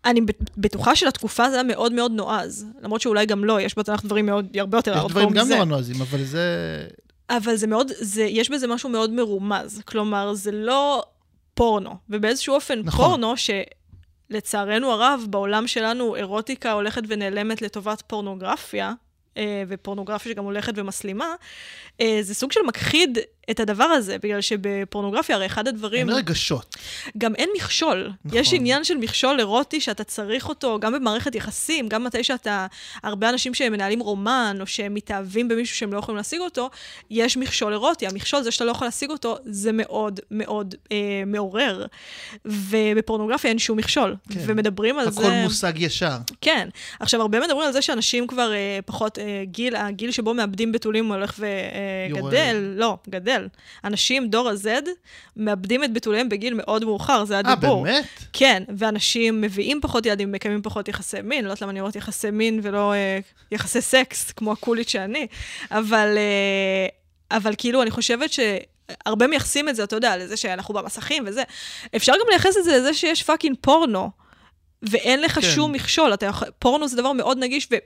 אני 0.04 0.20
בטוחה 0.56 0.96
שלתקופה 0.96 1.50
זה 1.50 1.54
היה 1.54 1.62
מאוד 1.62 1.92
מאוד 1.92 2.12
נועז. 2.12 2.66
למרות 2.82 3.00
שאולי 3.00 3.26
גם 3.26 3.44
לא, 3.44 3.60
יש 3.60 3.78
בתנ"ך 3.78 4.04
דברים 4.04 4.26
מאוד, 4.26 4.56
הרבה 4.56 4.78
יותר 4.78 4.94
יש 4.96 5.10
דברים 5.10 5.30
גם 5.30 5.48
נורא 5.48 5.64
נועזים, 5.64 6.02
אבל 6.02 6.24
זה... 6.24 6.46
אבל 7.30 7.56
זה 7.56 7.66
מאוד, 7.66 7.92
זה, 8.00 8.22
יש 8.22 8.50
בזה 8.50 8.66
משהו 8.66 8.88
מאוד 8.88 9.10
מרומז. 9.10 9.82
כלומר, 9.84 10.34
זה 10.34 10.52
לא 10.52 11.04
פורנו. 11.60 11.96
ובאיזשהו 12.08 12.54
אופן 12.54 12.78
נכון. 12.84 13.06
פורנו, 13.06 13.34
שלצערנו 13.36 14.92
הרב, 14.92 15.26
בעולם 15.30 15.66
שלנו 15.66 16.16
אירוטיקה 16.16 16.72
הולכת 16.72 17.02
ונעלמת 17.08 17.62
לטובת 17.62 18.02
פורנוגרפיה, 18.06 18.92
אה, 19.36 19.62
ופורנוגרפיה 19.68 20.32
שגם 20.32 20.44
הולכת 20.44 20.72
ומסלימה, 20.76 21.34
אה, 22.00 22.18
זה 22.22 22.34
סוג 22.34 22.52
של 22.52 22.60
מכחיד 22.66 23.18
את 23.50 23.60
הדבר 23.60 23.84
הזה, 23.84 24.16
בגלל 24.22 24.40
שבפורנוגרפיה, 24.40 25.36
הרי 25.36 25.46
אחד 25.46 25.68
הדברים... 25.68 26.08
אין 26.08 26.16
רגשות. 26.18 26.76
גם 27.18 27.34
אין 27.34 27.50
מכשול. 27.56 28.10
נכון. 28.24 28.38
יש 28.38 28.52
עניין 28.52 28.84
של 28.84 28.96
מכשול 28.96 29.38
אירוטי 29.38 29.80
שאתה 29.80 30.04
צריך 30.04 30.48
אותו, 30.48 30.78
גם 30.80 30.92
במערכת 30.92 31.34
יחסים, 31.34 31.88
גם 31.88 32.04
מתי 32.04 32.24
שאתה... 32.24 32.66
הרבה 33.02 33.28
אנשים 33.28 33.54
שהם 33.54 33.72
מנהלים 33.72 34.00
רומן, 34.00 34.56
או 34.60 34.66
שהם 34.66 34.94
מתאהבים 34.94 35.48
במישהו 35.48 35.76
שהם 35.76 35.92
לא 35.92 35.98
יכולים 35.98 36.16
להשיג 36.16 36.40
אותו, 36.40 36.70
יש 37.10 37.36
מכשול 37.36 37.72
אירוטי. 37.72 38.06
המכשול, 38.06 38.42
זה 38.42 38.50
שאתה 38.50 38.64
לא 38.64 38.70
יכול 38.70 38.86
להשיג 38.86 39.10
אותו, 39.10 39.36
זה 39.44 39.72
מאוד 39.72 40.20
מאוד 40.30 40.74
אה, 40.92 40.96
מעורר. 41.26 41.86
ובפורנוגרפיה 42.44 43.50
אין 43.50 43.58
שום 43.58 43.78
מכשול. 43.78 44.16
כן. 44.30 44.40
ומדברים 44.46 44.98
על 44.98 45.08
הכל 45.08 45.22
זה... 45.22 45.28
הכל 45.28 45.42
מושג 45.42 45.72
ישר. 45.76 46.16
כן. 46.40 46.68
עכשיו, 47.00 47.20
הרבה 47.20 47.40
מדברים 47.40 47.66
על 47.66 47.72
זה 47.72 47.82
שאנשים 47.82 48.26
כבר 48.26 48.52
אה, 48.52 48.78
פחות... 48.86 49.18
אה, 49.18 49.44
גיל, 49.44 49.76
הגיל 49.76 50.10
שבו 50.10 50.34
מאבדים 50.34 50.72
בתולים 50.72 51.12
הולך 51.12 51.34
וגדל. 51.38 52.36
אה, 52.36 52.52
לא, 52.54 52.98
גדל. 53.08 53.39
גדל. 53.40 53.48
אנשים, 53.84 54.28
דור 54.28 54.48
ה-Z, 54.48 54.68
מאבדים 55.36 55.84
את 55.84 55.92
בתוליהם 55.92 56.28
בגיל 56.28 56.54
מאוד 56.54 56.84
מאוחר, 56.84 57.24
זה 57.24 57.38
הדיבור. 57.38 57.86
אה, 57.86 57.92
באמת? 57.92 58.06
כן, 58.32 58.62
ואנשים 58.76 59.40
מביאים 59.40 59.80
פחות 59.82 60.06
ילדים, 60.06 60.32
מקיימים 60.32 60.62
פחות 60.62 60.88
יחסי 60.88 61.16
מין, 61.22 61.44
לא 61.44 61.50
יודעת 61.50 61.62
למה 61.62 61.70
אני 61.70 61.80
אומרת 61.80 61.96
יחסי 61.96 62.30
מין 62.30 62.60
ולא 62.62 62.92
אה, 62.92 63.18
יחסי 63.52 63.80
סקס, 63.80 64.32
כמו 64.32 64.52
הקולית 64.52 64.88
שאני, 64.88 65.26
אבל, 65.70 66.18
אה, 66.18 67.36
אבל 67.36 67.54
כאילו, 67.58 67.82
אני 67.82 67.90
חושבת 67.90 68.32
ש... 68.32 68.40
הרבה 69.06 69.26
מייחסים 69.26 69.68
את 69.68 69.76
זה, 69.76 69.84
אתה 69.84 69.96
יודע, 69.96 70.16
לזה 70.16 70.36
שאנחנו 70.36 70.74
במסכים 70.74 71.24
וזה. 71.26 71.42
אפשר 71.96 72.12
גם 72.12 72.26
לייחס 72.30 72.56
את 72.56 72.64
זה 72.64 72.76
לזה 72.76 72.94
שיש 72.94 73.22
fucking 73.22 73.56
פורנו. 73.60 74.10
ואין 74.82 75.22
לך 75.22 75.34
כן. 75.34 75.42
שום 75.42 75.72
מכשול, 75.72 76.14
אתה, 76.14 76.30
פורנו 76.58 76.88
זה 76.88 76.96
דבר 76.96 77.12
מאוד 77.12 77.38
נגיש 77.38 77.68
ו, 77.72 77.76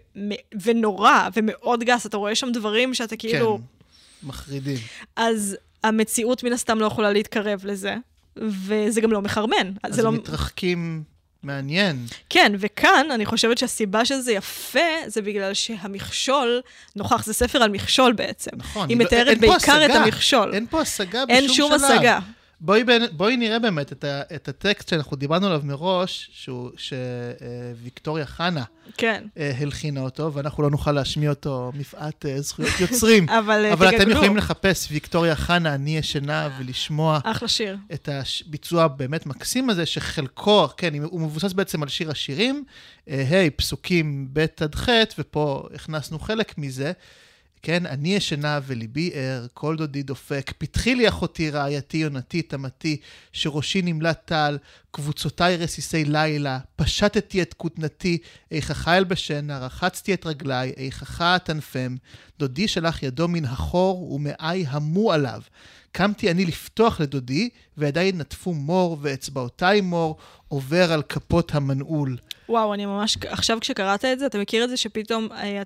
ונורא 0.63 1.29
ומאוד 1.35 1.85
גס, 1.85 2.07
אתה 2.07 2.17
רואה 2.17 2.35
שם 2.35 2.53
דברים 2.53 2.95
שאתה 2.95 3.17
כאילו... 3.17 3.59
כן. 3.59 3.74
מחרידים. 4.25 4.79
אז 5.17 5.57
המציאות 5.85 6.43
מן 6.43 6.53
הסתם 6.53 6.79
לא 6.79 6.87
יכולה 6.87 7.13
להתקרב 7.13 7.61
לזה, 7.65 7.97
וזה 8.37 9.01
גם 9.01 9.13
לא 9.13 9.23
מחרמן. 9.23 9.73
אז 9.83 9.99
הם 9.99 10.05
לא... 10.05 10.13
מתרחקים 10.13 11.03
מעניין. 11.43 12.07
כן, 12.31 12.53
וכאן 12.59 13.07
אני 13.11 13.27
חושבת 13.27 13.59
שהסיבה 13.59 14.05
שזה 14.05 14.33
יפה, 14.33 14.81
זה 15.07 15.23
בגלל 15.23 15.55
שהמכשול 15.55 16.61
נוכח, 16.97 17.25
זה 17.25 17.33
ספר 17.33 17.63
על 17.63 17.71
מכשול 17.71 18.13
בעצם. 18.13 18.51
נכון. 18.57 18.89
היא 18.89 18.97
מתארת 18.97 19.39
לא, 19.43 19.49
בעיקר 19.49 19.87
את 19.87 19.91
המכשול. 19.91 20.55
אין 20.55 20.67
פה 20.71 20.81
השגה 20.81 21.27
בשום 21.27 21.39
שלב. 21.39 21.49
אין 21.49 21.55
שום. 21.55 21.73
השגה. 21.73 22.19
בואי, 22.65 22.85
בואי 23.13 23.37
נראה 23.37 23.59
באמת 23.59 23.93
את, 23.93 24.05
ה, 24.05 24.23
את 24.35 24.49
הטקסט 24.49 24.89
שאנחנו 24.89 25.17
דיברנו 25.17 25.47
עליו 25.47 25.61
מראש, 25.65 26.31
שהוא, 26.33 26.71
שוויקטוריה 26.77 28.27
חנה 28.27 28.65
כן. 28.97 29.25
אה, 29.39 29.53
הלחינה 29.59 30.01
אותו, 30.01 30.33
ואנחנו 30.33 30.63
לא 30.63 30.71
נוכל 30.71 30.93
להשמיע 30.93 31.31
אותו 31.31 31.73
מפאת 31.75 32.27
אה, 32.27 32.41
זכויות 32.41 32.81
יוצרים. 32.81 33.29
אבל, 33.39 33.65
אה, 33.65 33.73
אבל 33.73 33.97
אתם 33.97 34.11
יכולים 34.11 34.37
לחפש 34.37 34.89
ויקטוריה 34.91 35.37
חנה, 35.37 35.75
אני 35.75 35.97
ישנה, 35.97 36.49
ולשמוע... 36.59 37.19
אחלה 37.25 37.49
שיר. 37.49 37.77
את 37.93 38.09
הביצוע 38.09 38.85
הבאמת 38.85 39.27
מקסים 39.27 39.71
הזה, 39.71 39.87
שחלקו, 39.87 40.69
כן, 40.77 40.95
הוא 41.03 41.21
מבוסס 41.21 41.53
בעצם 41.53 41.83
על 41.83 41.89
שיר 41.89 42.11
השירים, 42.11 42.65
היי, 43.07 43.51
פסוקים 43.51 44.29
ב' 44.33 44.47
עד 44.61 44.75
ח', 44.75 44.89
ופה 45.19 45.69
הכנסנו 45.75 46.19
חלק 46.19 46.59
מזה. 46.59 46.93
כן, 47.65 47.87
אני 47.87 48.15
ישנה 48.15 48.61
וליבי 48.67 49.11
ער, 49.15 49.47
כל 49.55 49.77
דודי 49.77 50.03
דופק, 50.03 50.53
פתחי 50.59 50.95
לי 50.95 51.09
אחותי 51.09 51.51
רעייתי 51.51 51.97
יונתי 51.97 52.43
תמתי, 52.43 52.97
שראשי 53.33 53.83
נמלט 53.83 54.21
טל, 54.25 54.59
קבוצותיי 54.91 55.57
רסיסי 55.57 56.05
לילה, 56.05 56.59
פשטתי 56.77 57.43
את 57.43 57.55
כותנתי, 57.55 58.19
איכך 58.51 58.89
אלבשנה, 58.89 59.59
רחצתי 59.59 60.15
את 60.15 60.27
רגליי, 60.27 60.73
איכך 60.77 61.21
אטנפם, 61.21 61.97
דודי 62.39 62.69
שלח 62.69 63.03
ידו 63.03 63.29
מן 63.29 63.45
החור, 63.45 64.13
ומאי 64.13 64.65
המו 64.69 65.13
עליו. 65.13 65.41
קמתי 65.93 66.31
אני 66.31 66.45
לפתוח 66.45 67.01
לדודי, 67.01 67.49
וידיי 67.79 68.13
נטפו 68.13 68.53
מור, 68.53 68.99
ואצבעותיי 69.01 69.81
מור, 69.81 70.17
עובר 70.49 70.93
על 70.93 71.03
כפות 71.03 71.55
המנעול. 71.55 72.17
וואו, 72.49 72.75
אני 72.75 72.87
ממש, 72.87 73.19
עכשיו 73.29 73.59
כשקראת 73.61 74.05
את 74.05 74.19
זה, 74.19 74.27
אתה 74.27 74.39
מכיר 74.39 74.65
את 74.65 74.69
זה 74.69 74.77
שפתאום 74.77 75.29
אה, 75.33 75.63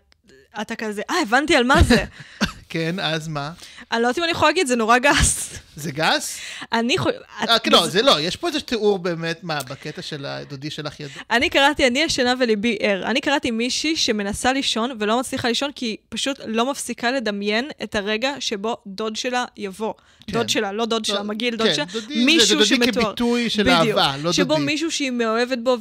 אתה 0.60 0.76
כזה, 0.76 1.02
אה, 1.10 1.14
הבנתי 1.22 1.56
על 1.56 1.64
מה 1.64 1.82
זה. 1.82 2.04
כן, 2.68 3.00
אז 3.00 3.28
מה? 3.28 3.50
אני 3.92 4.02
לא 4.02 4.06
יודעת 4.06 4.18
אם 4.18 4.24
אני 4.24 4.32
יכולה 4.32 4.50
להגיד, 4.50 4.66
זה 4.66 4.76
נורא 4.76 4.98
גס. 4.98 5.58
זה 5.76 5.90
גס? 5.90 6.38
אני 6.72 6.98
חושבת... 6.98 7.22
אה, 7.48 7.58
כן, 7.58 7.72
לא, 7.72 7.86
זה 7.86 8.02
לא, 8.02 8.20
יש 8.20 8.36
פה 8.36 8.48
איזה 8.48 8.60
תיאור 8.60 8.98
באמת, 8.98 9.44
מה, 9.44 9.58
בקטע 9.62 10.02
של 10.02 10.26
הדודי 10.26 10.70
שלך 10.70 11.00
ידו. 11.00 11.10
אני 11.30 11.50
קראתי, 11.50 11.86
אני 11.86 11.98
ישנה 11.98 12.34
וליבי 12.40 12.76
ער. 12.80 13.06
אני 13.06 13.20
קראתי 13.20 13.50
מישהי 13.50 13.96
שמנסה 13.96 14.52
לישון 14.52 14.90
ולא 14.98 15.20
מצליחה 15.20 15.48
לישון, 15.48 15.72
כי 15.72 15.86
היא 15.86 15.96
פשוט 16.08 16.40
לא 16.46 16.70
מפסיקה 16.70 17.10
לדמיין 17.10 17.70
את 17.82 17.94
הרגע 17.94 18.34
שבו 18.40 18.76
דוד 18.86 19.16
שלה 19.16 19.44
יבוא. 19.56 19.92
כן. 20.26 20.32
דוד 20.32 20.48
שלה, 20.48 20.72
לא 20.72 20.86
דוד 20.86 21.04
שלה, 21.04 21.22
מגיל 21.22 21.56
דוד 21.56 21.68
כן, 21.68 21.74
שלה. 21.74 21.84
מישהו 22.08 22.64
זה 22.64 22.76
דודי 22.76 22.92
כביטוי 22.92 23.50
של 23.50 23.68
אהבה, 23.68 24.16
לא 24.16 24.22
דודי. 24.22 24.32
שבו 24.32 24.58
מישהו 24.58 24.90
שהיא 24.90 25.10
מאוהבת 25.10 25.58
בו 25.58 25.76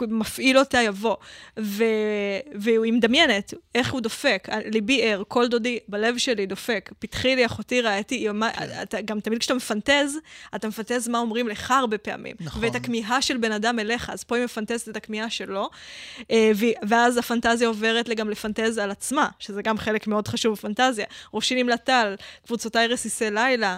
ומפעיל 0.00 0.58
אותה 0.58 0.80
יבוא. 0.80 1.16
והיא 1.56 2.92
מדמיינת 2.92 3.54
איך 3.74 3.92
הוא 3.92 4.00
דופק, 4.00 4.48
ליבי 4.72 5.02
ער, 5.02 5.22
כל 5.28 5.48
דודי 5.48 5.78
בלב 6.00 6.18
שלי 6.18 6.46
דופק, 6.46 6.90
פתחי 6.98 7.36
לי 7.36 7.46
אחותי 7.46 7.80
רעייתי, 7.80 8.26
כן. 8.90 9.00
גם 9.04 9.20
תמיד 9.20 9.38
כשאתה 9.38 9.54
מפנטז, 9.54 10.18
אתה 10.54 10.68
מפנטז 10.68 11.08
מה 11.08 11.18
אומרים 11.18 11.48
לך 11.48 11.70
הרבה 11.70 11.98
פעמים. 11.98 12.36
נכון. 12.40 12.64
ואת 12.64 12.74
הכמיהה 12.74 13.22
של 13.22 13.36
בן 13.36 13.52
אדם 13.52 13.78
אליך, 13.78 14.10
אז 14.10 14.24
פה 14.24 14.36
היא 14.36 14.44
מפנטזת 14.44 14.88
את 14.88 14.96
הכמיהה 14.96 15.30
שלו, 15.30 15.70
אה, 16.30 16.52
ואז 16.88 17.16
הפנטזיה 17.16 17.68
עוברת 17.68 18.08
גם 18.08 18.30
לפנטז 18.30 18.78
על 18.78 18.90
עצמה, 18.90 19.28
שזה 19.38 19.62
גם 19.62 19.78
חלק 19.78 20.06
מאוד 20.06 20.28
חשוב 20.28 20.54
בפנטזיה. 20.54 21.06
ראשי 21.34 21.62
נמלטל, 21.62 22.14
קבוצותיי 22.46 22.86
רסיסי 22.86 23.30
לילה, 23.30 23.76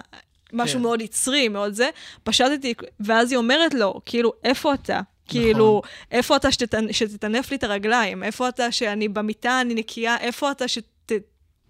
משהו 0.53 0.77
כן. 0.77 0.81
מאוד 0.81 1.01
יצרי, 1.01 1.47
מאוד 1.47 1.73
זה, 1.73 1.89
פשטתי, 2.23 2.73
ואז 2.99 3.31
היא 3.31 3.37
אומרת 3.37 3.73
לו, 3.73 4.01
כאילו, 4.05 4.33
איפה 4.43 4.73
אתה? 4.73 5.01
כאילו, 5.27 5.81
נכון. 5.83 5.89
איפה 6.11 6.35
אתה 6.35 6.47
שתטנף 6.91 7.51
לי 7.51 7.57
את 7.57 7.63
הרגליים? 7.63 8.23
איפה 8.23 8.49
אתה 8.49 8.71
שאני 8.71 9.07
במיטה, 9.07 9.61
אני 9.61 9.73
נקייה? 9.73 10.17
איפה 10.19 10.51
אתה 10.51 10.67
שת... 10.67 10.92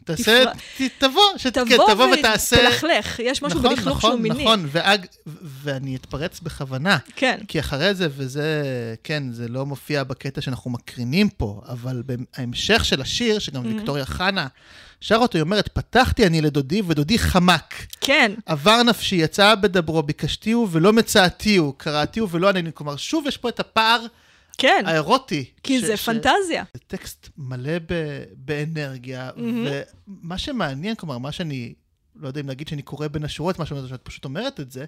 תעשה, 0.06 0.44
ת, 0.78 0.82
תבוא, 0.98 1.22
שת, 1.38 1.58
כן, 1.58 1.66
תבוא 1.66 1.94
תבוא 1.94 2.08
ותעשה... 2.20 2.56
ותלכלך, 2.56 3.20
יש 3.20 3.42
משהו 3.44 3.60
נכון, 3.60 3.76
בלכלוך 3.76 3.98
נכון, 3.98 4.12
שהוא 4.12 4.20
מיני. 4.22 4.44
נכון, 4.44 4.66
ו- 4.72 4.80
ואני 5.64 5.96
אתפרץ 5.96 6.40
בכוונה, 6.40 6.98
כן, 7.16 7.40
כי 7.48 7.60
אחרי 7.60 7.94
זה, 7.94 8.08
וזה, 8.18 8.64
כן, 9.04 9.24
זה 9.32 9.48
לא 9.48 9.66
מופיע 9.66 10.04
בקטע 10.04 10.42
שאנחנו 10.42 10.72
מקרינים 10.72 11.30
פה, 11.30 11.62
אבל 11.70 12.04
בהמשך 12.06 12.86
של 12.86 13.02
השיר, 13.02 13.40
שגם 13.40 13.64
Mhm. 13.64 13.68
ויקטוריה 13.68 14.06
חנה 14.06 14.48
שר 15.02 15.16
אותו, 15.16 15.38
היא 15.38 15.44
אומרת, 15.44 15.68
פתחתי 15.68 16.28
אני 16.28 16.42
לדודי, 16.42 16.82
ודודי 16.88 17.20
חמק. 17.20 17.74
כן, 18.02 18.32
עבר 18.46 18.84
נפשי, 18.84 19.16
יצא 19.16 19.56
בדברו, 19.56 20.04
ביקשתיהו 20.04 20.68
ולא 20.72 20.94
מצאתיהו, 20.94 21.74
קראתיהו 21.78 22.30
ולא 22.30 22.50
ענני. 22.50 22.70
כלומר, 22.74 22.96
שוב 22.96 23.28
יש 23.28 23.38
פה 23.38 23.50
את 23.50 23.60
הפער 23.60 24.06
כן, 24.58 24.84
האירוטי. 24.88 25.46
כי 25.64 25.80
ש- 25.80 25.84
זה 25.84 25.98
ש- 25.98 26.06
פנטזיה. 26.06 26.64
זה 26.74 26.80
טקסט 26.88 27.30
מלא 27.38 27.80
ב- 27.80 28.24
באנרגיה, 28.36 29.30
מהמם. 29.36 29.68
ומה 30.08 30.38
שמעניין, 30.38 30.96
כלומר, 30.96 31.18
מה 31.18 31.32
שאני, 31.32 31.74
לא 32.16 32.28
יודע 32.28 32.42
אם 32.42 32.48
להגיד 32.48 32.68
שאני 32.68 32.82
קורא 32.82 33.08
בין 33.08 33.24
השורות, 33.24 33.60
מה 33.60 33.66
שאומרת, 33.66 33.90
שאת 33.90 34.02
פשוט 34.04 34.26
אומרת 34.26 34.60
את 34.60 34.72
זה, 34.72 34.86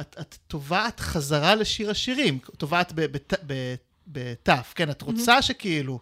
את, 0.00 0.16
את 0.20 0.36
תובעת 0.46 1.00
חזרה 1.00 1.54
לשיר 1.54 1.90
השירים, 1.90 2.38
תובעת 2.58 2.92
ב- 2.94 3.00
בת- 3.00 3.34
ב- 3.46 3.74
בתף, 4.06 4.72
כן? 4.76 4.90
את 4.90 5.02
רוצה 5.02 5.42
שכאילו, 5.42 5.98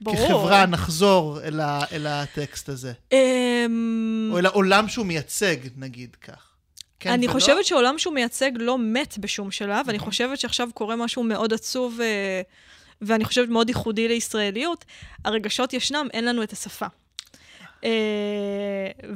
ברור. 0.00 0.16
כחברה 0.28 0.66
נחזור 0.66 1.40
אל, 1.42 1.60
ה, 1.60 1.80
אל 1.92 2.06
הטקסט 2.06 2.68
הזה, 2.68 2.92
אמ, 3.12 4.28
או 4.32 4.38
אל 4.38 4.46
העולם 4.46 4.88
שהוא 4.88 5.06
מייצג, 5.06 5.56
נגיד 5.76 6.16
כך. 6.22 6.47
כן 7.00 7.10
אני 7.10 7.26
ולא? 7.26 7.32
חושבת 7.32 7.64
שעולם 7.64 7.98
שהוא 7.98 8.14
מייצג 8.14 8.50
לא 8.54 8.78
מת 8.78 9.18
בשום 9.18 9.50
שלב, 9.50 9.88
אני 9.88 9.98
חושבת 9.98 10.38
שעכשיו 10.40 10.68
קורה 10.74 10.96
משהו 10.96 11.22
מאוד 11.22 11.52
עצוב, 11.52 12.00
אה, 12.00 12.42
ואני 13.02 13.24
חושבת 13.24 13.48
מאוד 13.48 13.68
ייחודי 13.68 14.08
לישראליות. 14.08 14.84
הרגשות 15.24 15.72
ישנם, 15.72 16.08
אין 16.12 16.24
לנו 16.24 16.42
את 16.42 16.52
השפה. 16.52 16.86
אה, 17.84 17.90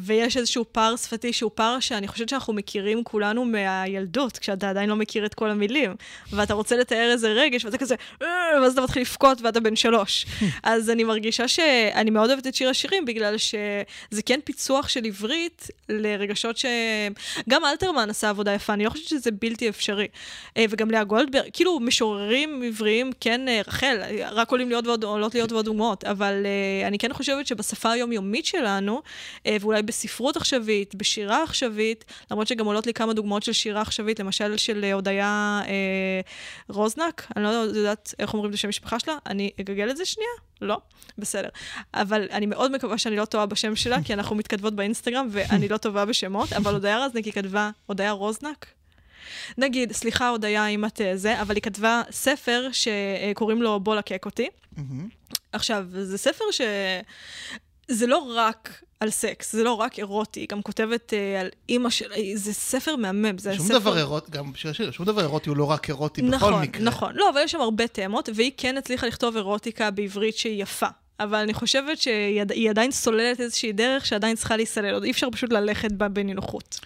ויש 0.01 0.37
איזשהו 0.37 0.65
פער 0.73 0.97
שפתי 0.97 1.33
שהוא 1.33 1.51
פער 1.55 1.81
שאני 1.81 2.09
חושבת 2.09 2.29
שאנחנו 2.29 2.53
מכירים 2.53 3.05
כולנו 3.05 3.45
מהילדות, 3.45 4.39
כשאתה 4.39 4.71
עדיין 4.71 4.89
לא 4.89 4.97
מכיר 4.97 5.27
את 5.27 5.35
כל 5.35 5.51
המילים, 5.51 5.95
ואתה 6.33 6.55
רוצה 6.55 6.77
לתאר 6.77 7.11
איזה 7.13 7.29
רגש, 7.29 7.65
ואתה 7.65 7.79
כזה, 7.79 7.95
"אה", 8.23 8.27
ואז 8.63 8.73
אתה 8.73 8.81
מתחיל 8.81 9.03
לבכות 9.03 9.43
ואתה 9.43 9.61
בן 9.61 9.77
שלוש. 9.77 10.27
אז 10.63 10.91
אני 10.91 11.05
מרגישה 11.05 11.49
שאני 11.49 12.11
מאוד 12.11 12.31
אוהבת 12.31 12.47
את 12.47 12.55
שיר 12.55 12.69
השירים, 12.69 13.05
בגלל 13.05 13.39
שזה 13.39 14.23
כן 14.27 14.41
פיצוח 14.45 14.89
של 14.89 15.05
עברית 15.05 15.69
לרגשות 15.89 16.57
ש... 16.57 16.67
גם 17.49 17.65
אלתרמן 17.65 18.11
עשה 18.11 18.31
עבודה 18.31 18.55
יפה, 18.55 18.73
אני 18.73 18.85
לא 18.85 18.91
חושבת 18.91 19.07
שזה 19.07 19.31
בלתי 19.31 19.69
אפשרי. 19.69 20.07
אה, 20.57 20.65
וגם 20.71 20.91
לאה 20.91 21.05
גולדברג, 21.05 21.49
כאילו 21.53 21.81
משוררים 21.81 22.63
עבריים, 22.67 23.11
כן, 23.21 23.41
רחל, 23.67 23.99
רק 24.31 24.51
עולים 24.51 24.69
להיות 24.69 24.87
ועוד, 24.87 25.05
עולות 25.05 25.35
להיות 25.35 25.53
ועוד 25.53 25.65
דוגמאות, 25.65 26.05
אבל 26.05 26.47
אני 26.87 26.99
כן 26.99 27.13
חושבת 27.13 27.47
שבשפה 27.47 27.91
היומיומית 27.91 28.52
שלנו, 28.53 29.03
אה, 29.47 29.57
ואולי 29.61 29.83
בספרות 29.83 30.37
עכשווית, 30.37 30.95
בשירה 30.95 31.43
עכשווית, 31.43 32.05
למרות 32.31 32.47
שגם 32.47 32.67
עולות 32.67 32.87
לי 32.87 32.95
כמה 32.95 33.13
דוגמאות 33.13 33.43
של 33.43 33.53
שירה 33.53 33.81
עכשווית, 33.81 34.21
למשל 34.21 34.57
של 34.57 34.85
אה, 34.85 34.93
הודיה 34.93 35.61
אה, 35.67 36.21
רוזנק, 36.69 37.27
אני 37.37 37.45
לא 37.45 37.49
יודעת 37.49 38.15
איך 38.19 38.35
אומרים 38.35 38.51
את 38.51 38.55
השם 38.55 38.69
המשפחה 38.69 38.99
שלה, 38.99 39.17
אני 39.27 39.51
אגגל 39.61 39.91
את 39.91 39.97
זה 39.97 40.05
שנייה? 40.05 40.31
לא? 40.61 40.81
בסדר. 41.19 41.49
אבל 41.95 42.29
אני 42.31 42.47
מאוד 42.47 42.73
מקווה 42.73 42.99
שאני 42.99 43.17
לא 43.17 43.25
טועה 43.25 43.47
בשם 43.47 43.77
שלה, 43.77 44.03
כי 44.05 44.15
אנחנו 44.15 44.37
מתכתבות 44.37 44.75
באינסטגרם 44.75 45.29
ואני 45.31 45.69
לא 45.69 45.77
טובה 45.77 46.05
בשמות, 46.05 46.53
אבל 46.53 46.75
הודיה 46.75 47.05
רזניק 47.05 47.25
היא 47.25 47.33
כתבה, 47.33 47.71
הודיה 47.87 48.11
רוזנק? 48.11 48.67
נגיד, 49.59 49.93
סליחה 49.93 50.29
הודיה 50.29 50.67
אם 50.67 50.85
את 50.85 51.01
אה, 51.01 51.17
זה, 51.17 51.41
אבל 51.41 51.55
היא 51.55 51.63
כתבה 51.63 52.03
ספר 52.11 52.69
שקוראים 52.73 53.63
לו 53.63 53.81
בוא 53.81 53.97
לקק 53.97 54.27
אותי. 54.27 54.49
מהמם. 54.77 55.09
עכשיו, 55.53 55.87
זה 55.91 56.19
ספר 56.19 56.45
ש... 56.51 56.61
זה 57.89 58.07
לא 58.07 58.33
רק 58.37 58.69
על 59.01 59.11
סקס, 59.11 59.53
זה 59.53 59.65
לא 59.65 59.73
רק 59.73 59.99
אירוטי, 59.99 60.41
היא 60.41 60.49
גם 60.49 60.63
כותבת 60.63 61.15
אה, 61.15 61.41
על 61.41 61.49
אימא 61.69 61.91
של... 61.91 62.05
זה 62.35 62.53
ספר 62.53 62.97
מהמם, 62.97 63.39
זה 63.39 63.55
שום 63.57 63.67
ספר... 63.67 63.79
דבר 63.79 63.99
אירוטי, 63.99 64.31
גם 64.31 64.53
בשיר 64.53 64.71
השיר, 64.71 64.91
שום 64.91 65.07
דבר 65.07 65.21
אירוטי 65.21 65.49
הוא 65.49 65.57
לא 65.57 65.65
רק 65.71 65.89
אירוטי 65.89 66.23
בכל 66.23 66.31
נכון, 66.37 66.63
מקרה. 66.63 66.83
נכון. 66.83 67.13
לא, 67.15 67.31
אבל 67.31 67.41
יש 67.45 67.53
שם 67.53 67.61
הרבה 67.61 67.87
תאמות, 67.87 68.29
והיא 68.35 68.53
כן 68.57 68.77
הצליחה 68.77 69.07
לכתוב 69.07 69.37
אירוטיקה 69.37 69.91
בעברית 69.91 70.37
שהיא 70.37 70.63
יפה. 70.63 70.87
אבל 71.21 71.39
אני 71.39 71.55
חושבת 71.55 71.99
שהיא 71.99 72.41
עד- 72.41 72.53
היא 72.53 72.71
עדיין 72.71 72.91
סוללת 72.91 73.41
איזושהי 73.41 73.73
דרך 73.73 74.07
שעדיין 74.07 74.37
צריכה 74.37 74.57
להיסלל, 74.57 74.95
עוד 74.95 75.05
אי 75.05 75.11
אפשר 75.11 75.29
פשוט 75.33 75.53
ללכת 75.53 75.93
בה 75.93 76.09
בנינוחות. 76.09 76.81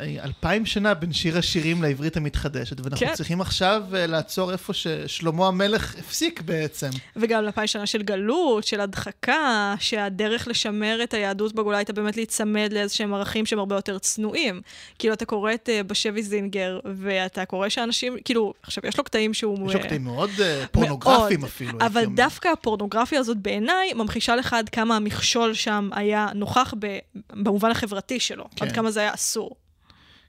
אלפיים 0.00 0.66
שנה 0.66 0.94
בין 0.94 1.12
שיר 1.12 1.38
השירים 1.38 1.82
לעברית 1.82 2.16
המתחדשת, 2.16 2.80
ואנחנו 2.80 3.06
כן. 3.06 3.14
צריכים 3.14 3.40
עכשיו 3.40 3.82
אה, 3.94 4.06
לעצור 4.06 4.52
איפה 4.52 4.72
ששלמה 4.72 5.48
המלך 5.48 5.94
הפסיק 5.98 6.40
בעצם. 6.40 6.90
וגם 7.16 7.44
אלפיים 7.44 7.66
שנה 7.66 7.86
של 7.86 8.02
גלות, 8.02 8.64
של 8.64 8.80
הדחקה, 8.80 9.74
שהדרך 9.78 10.48
לשמר 10.48 11.00
את 11.02 11.14
היהדות 11.14 11.54
בגולה 11.54 11.76
הייתה 11.78 11.92
באמת 11.92 12.16
להיצמד 12.16 12.70
לאיזשהם 12.72 13.14
ערכים 13.14 13.46
שהם 13.46 13.58
הרבה 13.58 13.74
יותר 13.74 13.98
צנועים. 13.98 14.60
כאילו, 14.98 15.14
אתה 15.14 15.24
קורא 15.24 15.54
את 15.54 15.68
אה, 15.68 15.82
בשבי 15.82 16.22
זינגר, 16.22 16.80
ואתה 16.84 17.44
קורא 17.44 17.68
שאנשים, 17.68 18.16
כאילו, 18.24 18.54
עכשיו, 18.62 18.86
יש 18.86 18.98
לו 18.98 19.04
קטעים 19.04 19.34
שהוא... 19.34 19.68
יש 19.68 19.74
לו 19.74 19.80
אה, 19.80 19.86
קטעים 19.86 20.04
מאוד 20.04 20.30
פורנוגרפיים 20.72 21.40
מאוד, 21.40 21.50
אפילו. 21.50 21.78
אבל. 21.80 22.04
דווקא 22.14 22.48
הפורנוגרפיה 22.48 23.20
הזאת 23.20 23.36
בעיניי 23.36 23.92
ממחישה 23.92 24.36
לך 24.36 24.52
עד 24.52 24.68
כמה 24.68 24.96
המכשול 24.96 25.54
שם 25.54 25.90
היה 25.92 26.28
נוכח 26.34 26.74
ב, 26.78 26.98
במובן 27.32 27.70
החברתי 27.70 28.20
שלו, 28.20 28.44
כן. 28.56 28.66
עד 28.66 28.72
כמה 28.72 28.90
זה 28.90 29.00
היה 29.00 29.14
אסור. 29.14 29.56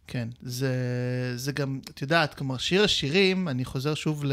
כן, 0.08 0.28
זה, 0.42 0.74
זה 1.36 1.52
גם, 1.52 1.80
את 1.90 2.02
יודעת, 2.02 2.34
כלומר, 2.34 2.58
שיר 2.58 2.84
השירים, 2.84 3.48
אני 3.48 3.66
חוזר 3.66 3.94
שוב 3.94 4.26
ל, 4.26 4.32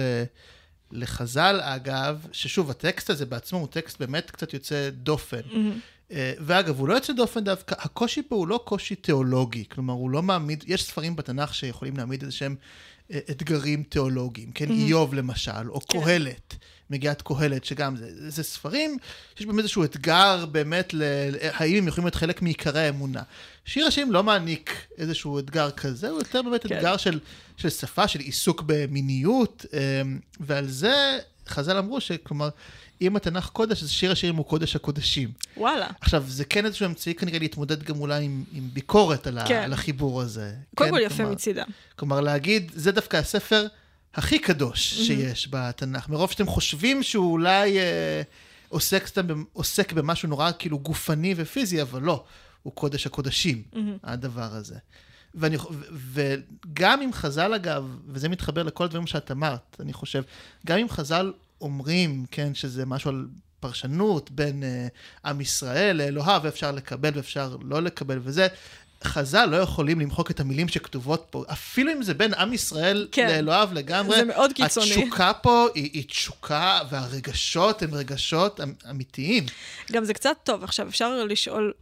לחז"ל, 0.92 1.60
אגב, 1.62 2.26
ששוב, 2.32 2.70
הטקסט 2.70 3.10
הזה 3.10 3.26
בעצמו 3.26 3.58
הוא 3.58 3.68
טקסט 3.68 4.00
באמת 4.00 4.30
קצת 4.30 4.54
יוצא 4.54 4.90
דופן. 4.90 5.40
אה, 6.12 6.32
ואגב, 6.40 6.78
הוא 6.78 6.88
לא 6.88 6.94
יוצא 6.94 7.12
דופן 7.12 7.44
דווקא, 7.44 7.74
הקושי 7.78 8.22
פה 8.28 8.36
הוא 8.36 8.48
לא 8.48 8.60
קושי 8.64 8.94
תיאולוגי, 8.94 9.64
כלומר, 9.68 9.94
הוא 9.94 10.10
לא 10.10 10.22
מעמיד, 10.22 10.64
יש 10.66 10.84
ספרים 10.84 11.16
בתנ"ך 11.16 11.54
שיכולים 11.54 11.96
להעמיד 11.96 12.22
איזה 12.22 12.32
שהם 12.32 12.56
אתגרים 13.30 13.82
תיאולוגיים, 13.82 14.52
כן, 14.52 14.70
איוב 14.70 15.14
למשל, 15.14 15.68
או 15.68 15.80
כן. 15.80 16.00
קהלת, 16.00 16.54
מגיעת 16.90 17.22
קהלת, 17.22 17.64
שגם 17.64 17.96
זה, 17.96 18.30
זה 18.30 18.42
ספרים 18.42 18.98
שיש 19.34 19.46
בהם 19.46 19.58
איזשהו 19.58 19.84
אתגר 19.84 20.46
באמת, 20.46 20.94
ל, 20.94 21.02
האם 21.52 21.78
הם 21.78 21.88
יכולים 21.88 22.06
להיות 22.06 22.14
חלק 22.14 22.42
מעיקרי 22.42 22.80
האמונה. 22.80 23.22
שיר 23.64 23.86
השירים 23.86 24.12
לא 24.12 24.22
מעניק 24.22 24.86
איזשהו 24.98 25.38
אתגר 25.38 25.70
כזה, 25.70 26.08
הוא 26.08 26.18
יותר 26.18 26.42
באמת 26.42 26.66
כן. 26.66 26.76
אתגר 26.76 26.96
של, 26.96 27.20
של 27.56 27.70
שפה, 27.70 28.08
של 28.08 28.20
עיסוק 28.20 28.62
במיניות, 28.66 29.66
אה, 29.74 30.02
ועל 30.40 30.68
זה 30.68 31.18
חז"ל 31.48 31.78
אמרו 31.78 32.00
שכלומר, 32.00 32.48
אם 33.02 33.16
התנ"ך 33.16 33.48
קודש, 33.48 33.82
אז 33.82 33.90
שיר 33.90 34.12
השירים 34.12 34.36
הוא 34.36 34.46
קודש 34.46 34.76
הקודשים. 34.76 35.32
וואלה. 35.56 35.88
עכשיו, 36.00 36.24
זה 36.26 36.44
כן 36.44 36.66
איזשהו 36.66 36.86
אמצעי 36.86 37.14
כנראה 37.14 37.38
להתמודד 37.38 37.82
גם 37.82 38.00
אולי 38.00 38.24
עם, 38.24 38.44
עם 38.52 38.68
ביקורת 38.72 39.26
על, 39.26 39.38
כן. 39.48 39.54
ה, 39.54 39.64
על 39.64 39.72
החיבור 39.72 40.20
הזה. 40.20 40.54
קודם 40.74 40.90
כן, 40.90 40.96
כל 40.96 41.02
יפה 41.02 41.16
כלומר, 41.16 41.32
מצידם. 41.32 41.66
כלומר, 41.96 42.20
להגיד, 42.20 42.72
זה 42.74 42.92
דווקא 42.92 43.16
הספר 43.16 43.66
הכי 44.14 44.38
קדוש 44.38 44.94
מהמם. 44.94 45.06
שיש 45.06 45.48
בתנ"ך. 45.50 46.08
מרוב 46.08 46.30
שאתם 46.30 46.46
חושבים 46.46 47.02
שהוא 47.02 47.32
אולי 47.32 47.78
אה, 47.78 48.22
עוסק, 48.68 49.06
סתם, 49.06 49.44
עוסק 49.52 49.92
במשהו 49.92 50.28
נורא 50.28 50.50
כאילו 50.58 50.78
גופני 50.78 51.34
ופיזי, 51.36 51.82
אבל 51.82 52.02
לא, 52.02 52.24
הוא 52.62 52.72
קודש 52.72 53.06
הקודשים, 53.06 53.62
מהמם. 53.72 53.96
הדבר 54.04 54.54
הזה. 54.54 54.76
ואני, 55.34 55.56
ו- 55.56 56.34
וגם 56.66 57.02
אם 57.02 57.12
חז"ל, 57.12 57.54
אגב, 57.54 57.96
וזה 58.08 58.28
מתחבר 58.28 58.62
לכל 58.62 58.84
הדברים 58.84 59.06
שאת 59.06 59.30
אמרת, 59.30 59.76
אני 59.80 59.92
חושב, 59.92 60.22
גם 60.66 60.78
אם 60.78 60.88
חז"ל 60.88 61.32
אומרים, 61.62 62.24
כן, 62.30 62.54
שזה 62.54 62.86
משהו 62.86 63.10
על 63.10 63.26
פרשנות 63.60 64.30
בין 64.30 64.62
uh, 64.62 65.28
עם 65.28 65.40
ישראל 65.40 65.96
לאלוהיו, 65.96 66.40
ואפשר 66.44 66.72
לקבל 66.72 67.10
ואפשר 67.14 67.56
לא 67.62 67.82
לקבל 67.82 68.18
וזה, 68.22 68.46
חז"ל 69.04 69.46
לא 69.46 69.56
יכולים 69.56 70.00
למחוק 70.00 70.30
את 70.30 70.40
המילים 70.40 70.68
שכתובות 70.68 71.26
פה, 71.30 71.44
אפילו 71.52 71.92
אם 71.92 72.02
זה 72.02 72.14
בין 72.14 72.34
עם 72.34 72.52
ישראל 72.52 73.08
כן. 73.12 73.28
לאלוהיו 73.28 73.68
לגמרי. 73.72 74.16
זה 74.16 74.24
מאוד 74.24 74.52
קיצוני. 74.52 74.86
התשוקה 74.86 75.32
פה 75.32 75.66
היא, 75.74 75.90
היא 75.92 76.04
תשוקה, 76.08 76.80
והרגשות 76.90 77.82
הם 77.82 77.94
רגשות 77.94 78.60
אמ- 78.60 78.74
אמיתיים. 78.90 79.44
גם 79.92 80.04
זה 80.04 80.14
קצת 80.14 80.36
טוב, 80.44 80.64
עכשיו 80.64 80.88
אפשר 80.88 81.24
לשאול... 81.24 81.72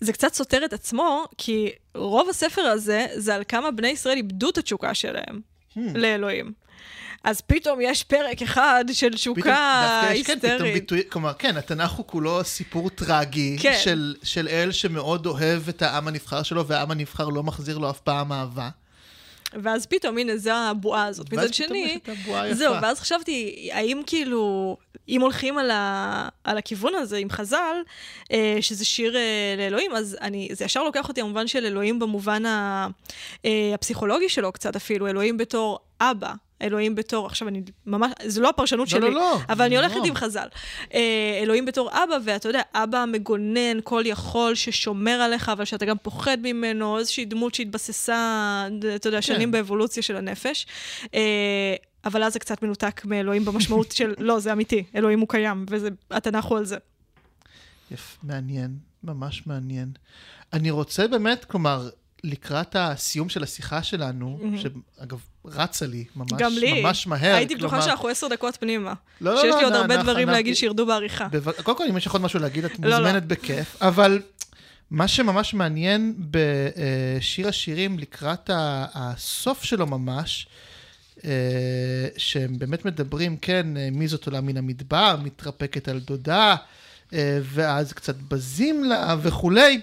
זה 0.00 0.12
קצת 0.12 0.34
סותר 0.34 0.64
את 0.64 0.72
עצמו, 0.72 1.24
כי 1.38 1.70
רוב 1.94 2.28
הספר 2.28 2.62
הזה 2.62 3.06
זה 3.16 3.34
על 3.34 3.42
כמה 3.48 3.70
בני 3.70 3.88
ישראל 3.88 4.16
איבדו 4.16 4.50
את 4.50 4.58
התשוקה 4.58 4.94
שלהם 4.94 5.40
Hmm. 5.76 5.80
לאלוהים. 5.94 6.52
אז 7.24 7.40
פתאום 7.40 7.80
יש 7.80 8.04
פרק 8.04 8.42
אחד 8.42 8.84
של 8.92 9.14
תשוקה 9.14 10.02
יש 10.14 10.26
כן, 10.26 10.32
היסטרית. 10.32 10.74
ביטוי, 10.74 11.02
כלומר, 11.08 11.32
כן, 11.32 11.56
התנ"ך 11.56 11.90
הוא 11.90 12.06
כולו 12.06 12.44
סיפור 12.44 12.90
טרגי 12.90 13.56
כן. 13.60 13.78
של, 13.84 14.14
של 14.22 14.48
אל 14.48 14.72
שמאוד 14.72 15.26
אוהב 15.26 15.68
את 15.68 15.82
העם 15.82 16.08
הנבחר 16.08 16.42
שלו, 16.42 16.66
והעם 16.66 16.90
הנבחר 16.90 17.28
לא 17.28 17.42
מחזיר 17.42 17.78
לו 17.78 17.90
אף 17.90 18.00
פעם 18.00 18.32
אהבה. 18.32 18.68
ואז 19.54 19.86
פתאום, 19.86 20.18
הנה, 20.18 20.36
זו 20.36 20.52
הבועה 20.52 21.04
הזאת. 21.04 21.26
ואז 21.32 21.44
מצד 21.44 21.54
שני, 21.54 21.98
את 22.02 22.08
הבועה 22.08 22.42
היפה. 22.42 22.54
זהו, 22.54 22.74
ואז 22.82 23.00
חשבתי, 23.00 23.68
האם 23.72 24.02
כאילו, 24.06 24.76
אם 25.08 25.20
הולכים 25.20 25.58
על, 25.58 25.70
ה, 25.70 26.28
על 26.44 26.58
הכיוון 26.58 26.94
הזה 26.94 27.16
עם 27.16 27.30
חז"ל, 27.30 27.76
אה, 28.32 28.58
שזה 28.60 28.84
שיר 28.84 29.16
אה, 29.16 29.54
לאלוהים, 29.58 29.92
אז 29.92 30.16
אני, 30.20 30.48
זה 30.52 30.64
ישר 30.64 30.82
לוקח 30.82 31.08
אותי 31.08 31.22
במובן 31.22 31.46
של 31.46 31.66
אלוהים 31.66 31.98
במובן 31.98 32.46
ה, 32.46 32.86
אה, 33.44 33.70
הפסיכולוגי 33.74 34.28
שלו 34.28 34.52
קצת 34.52 34.76
אפילו, 34.76 35.06
אלוהים 35.06 35.36
בתור 35.36 35.78
אבא. 36.00 36.32
אלוהים 36.62 36.94
בתור, 36.94 37.26
עכשיו 37.26 37.48
אני 37.48 37.62
ממש, 37.86 38.12
זו 38.26 38.40
לא 38.40 38.48
הפרשנות 38.48 38.92
לא, 38.92 38.98
שלי, 38.98 39.10
לא, 39.10 39.10
לא. 39.10 39.38
אבל 39.48 39.64
אני 39.64 39.74
לא. 39.74 39.80
הולכת 39.80 40.00
עם 40.04 40.14
חז"ל. 40.14 40.48
אה, 40.94 41.40
אלוהים 41.42 41.64
בתור 41.64 41.90
אבא, 41.90 42.16
ואתה 42.24 42.48
יודע, 42.48 42.62
אבא 42.74 43.04
מגונן, 43.08 43.78
כל 43.84 44.02
יכול, 44.06 44.54
ששומר 44.54 45.10
עליך, 45.10 45.48
אבל 45.48 45.64
שאתה 45.64 45.84
גם 45.84 45.96
פוחד 46.02 46.38
ממנו, 46.42 46.98
איזושהי 46.98 47.24
דמות 47.24 47.54
שהתבססה, 47.54 48.68
אתה 48.94 49.08
יודע, 49.08 49.22
שנים 49.22 49.48
כן. 49.48 49.50
באבולוציה 49.50 50.02
של 50.02 50.16
הנפש. 50.16 50.66
אה, 51.14 51.74
אבל 52.04 52.22
אז 52.22 52.32
זה 52.32 52.38
קצת 52.38 52.62
מנותק 52.62 53.04
מאלוהים 53.04 53.44
במשמעות 53.44 53.92
של, 53.92 54.14
לא, 54.28 54.40
זה 54.40 54.52
אמיתי, 54.52 54.84
אלוהים 54.96 55.20
הוא 55.20 55.28
קיים, 55.28 55.66
והתנ"ך 56.10 56.44
הוא 56.44 56.58
על 56.58 56.64
זה. 56.64 56.76
יפה, 57.90 58.18
מעניין, 58.22 58.76
ממש 59.04 59.46
מעניין. 59.46 59.92
אני 60.52 60.70
רוצה 60.70 61.08
באמת, 61.08 61.44
כלומר, 61.44 61.88
לקראת 62.24 62.76
הסיום 62.78 63.28
של 63.28 63.42
השיחה 63.42 63.82
שלנו, 63.82 64.38
מהמם. 64.42 64.58
שאגב, 64.58 65.20
רצה 65.44 65.86
לי 65.86 66.04
ממש, 66.16 66.28
גם 66.38 66.52
לי. 66.52 66.82
ממש 66.82 67.06
מהר. 67.06 67.34
הייתי 67.34 67.54
בטוחה 67.54 67.68
כלומר- 67.70 67.84
שאנחנו 67.86 68.08
עשר 68.08 68.28
דקות 68.28 68.56
פנימה. 68.56 68.92
לא, 69.20 69.34
לא, 69.34 69.40
שיש 69.40 69.50
לא, 69.50 69.56
לי 69.58 69.64
עוד 69.64 69.72
לא, 69.72 69.78
הרבה 69.78 69.94
אנחנו- 69.94 70.10
דברים 70.12 70.28
אנחנו- 70.28 70.36
להגיד 70.38 70.56
שירדו 70.56 70.86
בעריכה. 70.86 71.28
בו- 71.44 71.52
קודם 71.62 71.78
כל, 71.78 71.84
אם 71.90 71.96
יש 71.96 72.06
לך 72.06 72.12
עוד 72.12 72.22
משהו 72.22 72.40
להגיד, 72.40 72.64
את 72.64 72.70
לא, 72.82 72.88
לא. 72.90 72.98
מוזמנת 72.98 73.26
בכיף, 73.26 73.76
אבל 73.82 74.20
מה 74.90 75.08
שממש 75.08 75.54
מעניין 75.54 76.14
בשיר 76.30 77.48
השירים 77.48 77.98
לקראת 77.98 78.50
הסוף 78.94 79.64
שלו 79.64 79.86
ממש, 79.86 80.46
אה, 81.24 81.30
שהם 82.16 82.58
באמת 82.58 82.84
מדברים, 82.84 83.36
כן, 83.36 83.76
אה, 83.76 83.88
מי 83.92 84.08
זאת 84.08 84.26
עולה 84.26 84.40
מן 84.40 84.56
המדבר, 84.56 85.16
מתרפקת 85.22 85.88
על 85.88 86.00
דודה, 86.00 86.56
אה, 87.12 87.38
ואז 87.42 87.92
קצת 87.92 88.16
בזים 88.16 88.84
לה 88.84 89.16
וכולי. 89.22 89.80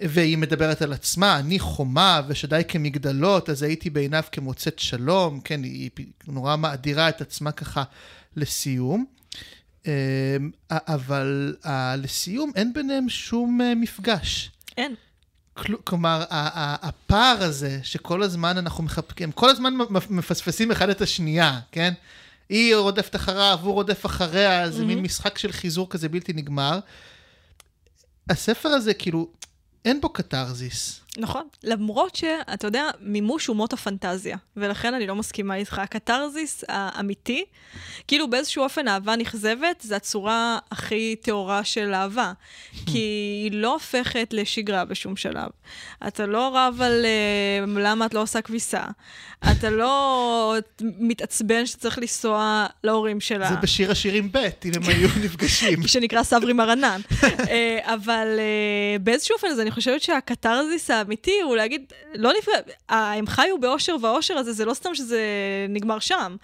והיא 0.00 0.38
מדברת 0.38 0.82
על 0.82 0.92
עצמה, 0.92 1.38
אני 1.38 1.58
חומה 1.58 2.20
ושדי 2.28 2.62
כמגדלות, 2.68 3.50
אז 3.50 3.62
הייתי 3.62 3.90
בעיניו 3.90 4.22
כמוצאת 4.32 4.78
שלום, 4.78 5.40
כן, 5.40 5.62
היא 5.62 5.90
נורא 6.28 6.56
מאדירה 6.56 7.08
את 7.08 7.20
עצמה 7.20 7.52
ככה 7.52 7.82
לסיום. 8.36 9.04
אמ, 9.86 9.90
אבל 10.70 11.56
לסיום 11.98 12.52
אין 12.56 12.72
ביניהם 12.74 13.08
שום 13.08 13.60
אה, 13.60 13.74
מפגש. 13.74 14.50
אין. 14.76 14.94
כל- 15.54 15.76
כלומר, 15.84 16.24
הפער 16.30 17.36
הזה 17.42 17.78
שכל 17.82 18.22
הזמן 18.22 18.58
אנחנו 18.58 18.84
מחבקים, 18.84 19.28
הם 19.28 19.32
כל 19.32 19.50
הזמן 19.50 19.74
מפספסים 20.10 20.70
אחד 20.70 20.88
את 20.90 21.00
השנייה, 21.00 21.60
כן? 21.72 21.92
היא 22.48 22.74
רודפת 22.76 23.16
אחריו, 23.16 23.58
הוא 23.62 23.72
רודף 23.72 24.06
אחריה, 24.06 24.70
זה 24.70 24.78
מין 24.84 24.88
מהמם. 24.88 25.02
משחק 25.02 25.38
של 25.38 25.52
חיזור 25.52 25.90
כזה 25.90 26.08
בלתי 26.08 26.32
נגמר. 26.32 26.78
הספר 28.30 28.68
הזה, 28.68 28.94
כאילו, 28.94 29.28
אין 29.84 30.00
בו 30.00 30.08
קתרזיס. 30.08 31.01
נכון. 31.18 31.48
למרות 31.64 32.16
שאתה 32.16 32.66
יודע, 32.66 32.90
מימוש 33.00 33.46
הוא 33.46 33.56
מות 33.56 33.72
הפנטזיה, 33.72 34.36
ולכן 34.56 34.94
אני 34.94 35.06
לא 35.06 35.14
מסכימה 35.14 35.54
איתך. 35.54 35.78
הקתרזיס 35.78 36.64
האמיתי, 36.68 37.44
כאילו 38.08 38.30
באיזשהו 38.30 38.64
אופן 38.64 38.88
אהבה 38.88 39.16
נכזבת, 39.16 39.80
זה 39.80 39.96
הצורה 39.96 40.58
הכי 40.70 41.16
טהורה 41.22 41.64
של 41.64 41.94
אהבה. 41.94 42.32
כי 42.90 42.98
היא 43.44 43.52
לא 43.52 43.72
הופכת 43.72 44.28
לשגרה 44.32 44.84
בשום 44.84 45.16
שלב. 45.16 45.48
אתה 46.06 46.26
לא 46.26 46.50
רב 46.56 46.82
על 46.82 47.04
uh, 47.04 47.78
למה 47.78 48.06
את 48.06 48.14
לא 48.14 48.22
עושה 48.22 48.42
כביסה. 48.42 48.82
אתה 49.50 49.70
לא 49.70 50.54
מתעצבן 50.80 51.66
שאתה 51.66 51.80
צריך 51.80 51.98
לנסוע 51.98 52.66
להורים 52.84 53.20
שלה. 53.20 53.48
זה 53.48 53.56
בשיר 53.56 53.90
השירים 53.90 54.32
ב', 54.32 54.48
אם 54.64 54.70
הם 54.76 54.82
היו 54.86 55.08
נפגשים. 55.24 55.86
שנקרא 55.86 56.22
סברי 56.22 56.52
מרנן. 56.52 57.00
אה, 57.22 57.78
אבל 57.94 58.26
אה, 58.38 58.98
באיזשהו 58.98 59.34
אופן, 59.34 59.46
אז 59.46 59.60
אני 59.60 59.70
חושבת 59.70 60.02
שהקתרזיס 60.02 60.90
האמיתי 61.02 61.40
הוא 61.40 61.56
להגיד, 61.56 61.92
לא 62.14 62.32
נפגע, 62.38 62.72
הם 62.88 63.26
חיו 63.26 63.60
באושר 63.60 63.96
והאושר 64.00 64.34
הזה, 64.34 64.52
זה 64.52 64.64
לא 64.64 64.74
סתם 64.74 64.94
שזה 64.94 65.20
נגמר 65.68 65.98
שם. 65.98 66.36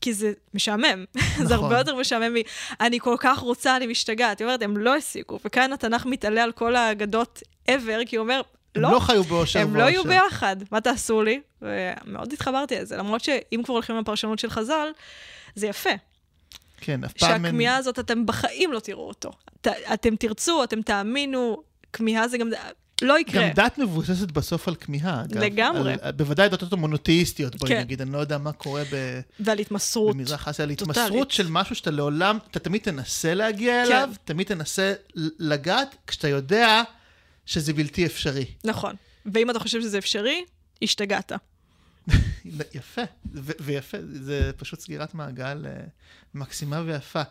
כי 0.00 0.14
זה 0.14 0.32
משעמם, 0.54 1.04
זה 1.36 1.44
נכון. 1.44 1.52
הרבה 1.52 1.78
יותר 1.78 1.96
משעמם 1.96 2.34
מ... 2.34 2.36
אני 2.80 3.00
כל 3.00 3.16
כך 3.18 3.38
רוצה, 3.38 3.76
אני 3.76 3.86
משתגעת. 3.86 4.38
היא 4.38 4.44
אומרת, 4.46 4.62
הם 4.62 4.76
לא 4.76 4.96
הסיקו, 4.96 5.38
וכאן 5.44 5.72
התנ"ך 5.72 6.06
מתעלה 6.06 6.42
על 6.42 6.52
כל 6.52 6.76
האגדות 6.76 7.42
ever, 7.70 8.06
כי 8.06 8.16
הוא 8.16 8.22
אומר, 8.22 8.42
הם 8.74 8.82
לא, 8.82 8.92
לא 8.92 8.98
חיו 8.98 9.24
באושר 9.24 9.60
הם 9.60 9.76
לא 9.76 9.82
יהיו 9.82 10.02
ואושר. 10.04 10.08
ביחד, 10.08 10.56
מה 10.72 10.80
תעשו 10.80 11.22
לי? 11.22 11.40
ומאוד 11.62 12.32
התחברתי 12.32 12.78
לזה, 12.78 12.96
למרות 12.96 13.24
שאם 13.24 13.60
כבר 13.64 13.74
הולכים 13.74 13.96
לפרשנות 13.96 14.38
של 14.38 14.50
חז"ל, 14.50 14.88
זה 15.54 15.66
יפה. 15.66 15.90
כן, 16.80 17.04
אף 17.04 17.12
פעם. 17.12 17.42
שהכמיהה 17.42 17.76
הזאת, 17.76 17.98
אתם 17.98 18.26
בחיים 18.26 18.72
לא 18.72 18.80
תראו 18.80 19.08
אותו. 19.08 19.30
ת, 19.60 19.66
אתם 19.66 20.16
תרצו, 20.16 20.64
אתם 20.64 20.82
תאמינו, 20.82 21.62
כמיהה 21.92 22.28
זה 22.28 22.38
גם... 22.38 22.50
לא 23.02 23.18
יקרה. 23.18 23.48
גם 23.48 23.54
דת 23.54 23.78
מבוססת 23.78 24.30
בסוף 24.30 24.68
על 24.68 24.74
כמיהה, 24.74 25.24
אגב. 25.24 25.38
לגמרי. 25.38 25.94
על, 26.02 26.10
בוודאי 26.12 26.48
דתות 26.48 26.72
המונותאיסטיות, 26.72 27.56
בואי 27.56 27.70
כן. 27.70 27.80
נגיד, 27.80 28.00
אני 28.00 28.12
לא 28.12 28.18
יודע 28.18 28.38
מה 28.38 28.52
קורה 28.52 28.82
ב, 28.92 29.20
ועל 29.40 29.58
התמסרות. 29.58 30.16
במזרח 30.16 30.48
אסיה, 30.48 30.62
על. 30.62 30.70
התמסרות 30.70 31.30
של 31.30 31.46
משהו 31.50 31.74
שאתה 31.74 31.90
לעולם, 31.90 32.38
אתה 32.50 32.58
תמיד 32.58 32.80
תנסה 32.82 33.34
להגיע 33.34 33.84
כן. 33.86 33.92
אליו, 33.92 34.10
תמיד 34.24 34.46
תנסה 34.46 34.92
לגעת, 35.38 35.94
כשאתה 36.06 36.28
יודע 36.28 36.82
שזה 37.46 37.72
בלתי 37.72 38.06
אפשרי. 38.06 38.44
נכון. 38.64 38.94
ואם 39.34 39.50
אתה 39.50 39.58
חושב 39.58 39.80
שזה 39.80 39.98
אפשרי, 39.98 40.44
השתגעת. 40.82 41.32
יפה, 42.74 43.02
ו- 43.34 43.52
ויפה, 43.60 43.98
זה 44.12 44.50
פשוט 44.56 44.80
סגירת 44.80 45.14
מעגל 45.14 45.66
אה, 45.66 45.84
מקסימה 46.34 46.80
ויפה. 46.80 47.22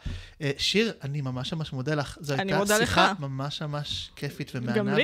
אה, 0.41 0.51
שיר, 0.58 0.93
אני 1.03 1.21
ממש 1.21 1.53
ממש 1.53 1.73
מודה 1.73 1.95
לך. 1.95 2.17
זו 2.21 2.34
הייתה 2.34 2.77
שיחה 2.79 3.12
לך. 3.12 3.19
ממש 3.19 3.62
ממש 3.62 4.12
כיפית 4.15 4.55
לי. 4.55 4.60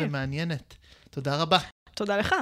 ומעניינת. 0.05 0.75
תודה 1.09 1.35
רבה. 1.35 1.57
תודה 1.93 2.17
לך. 2.17 2.35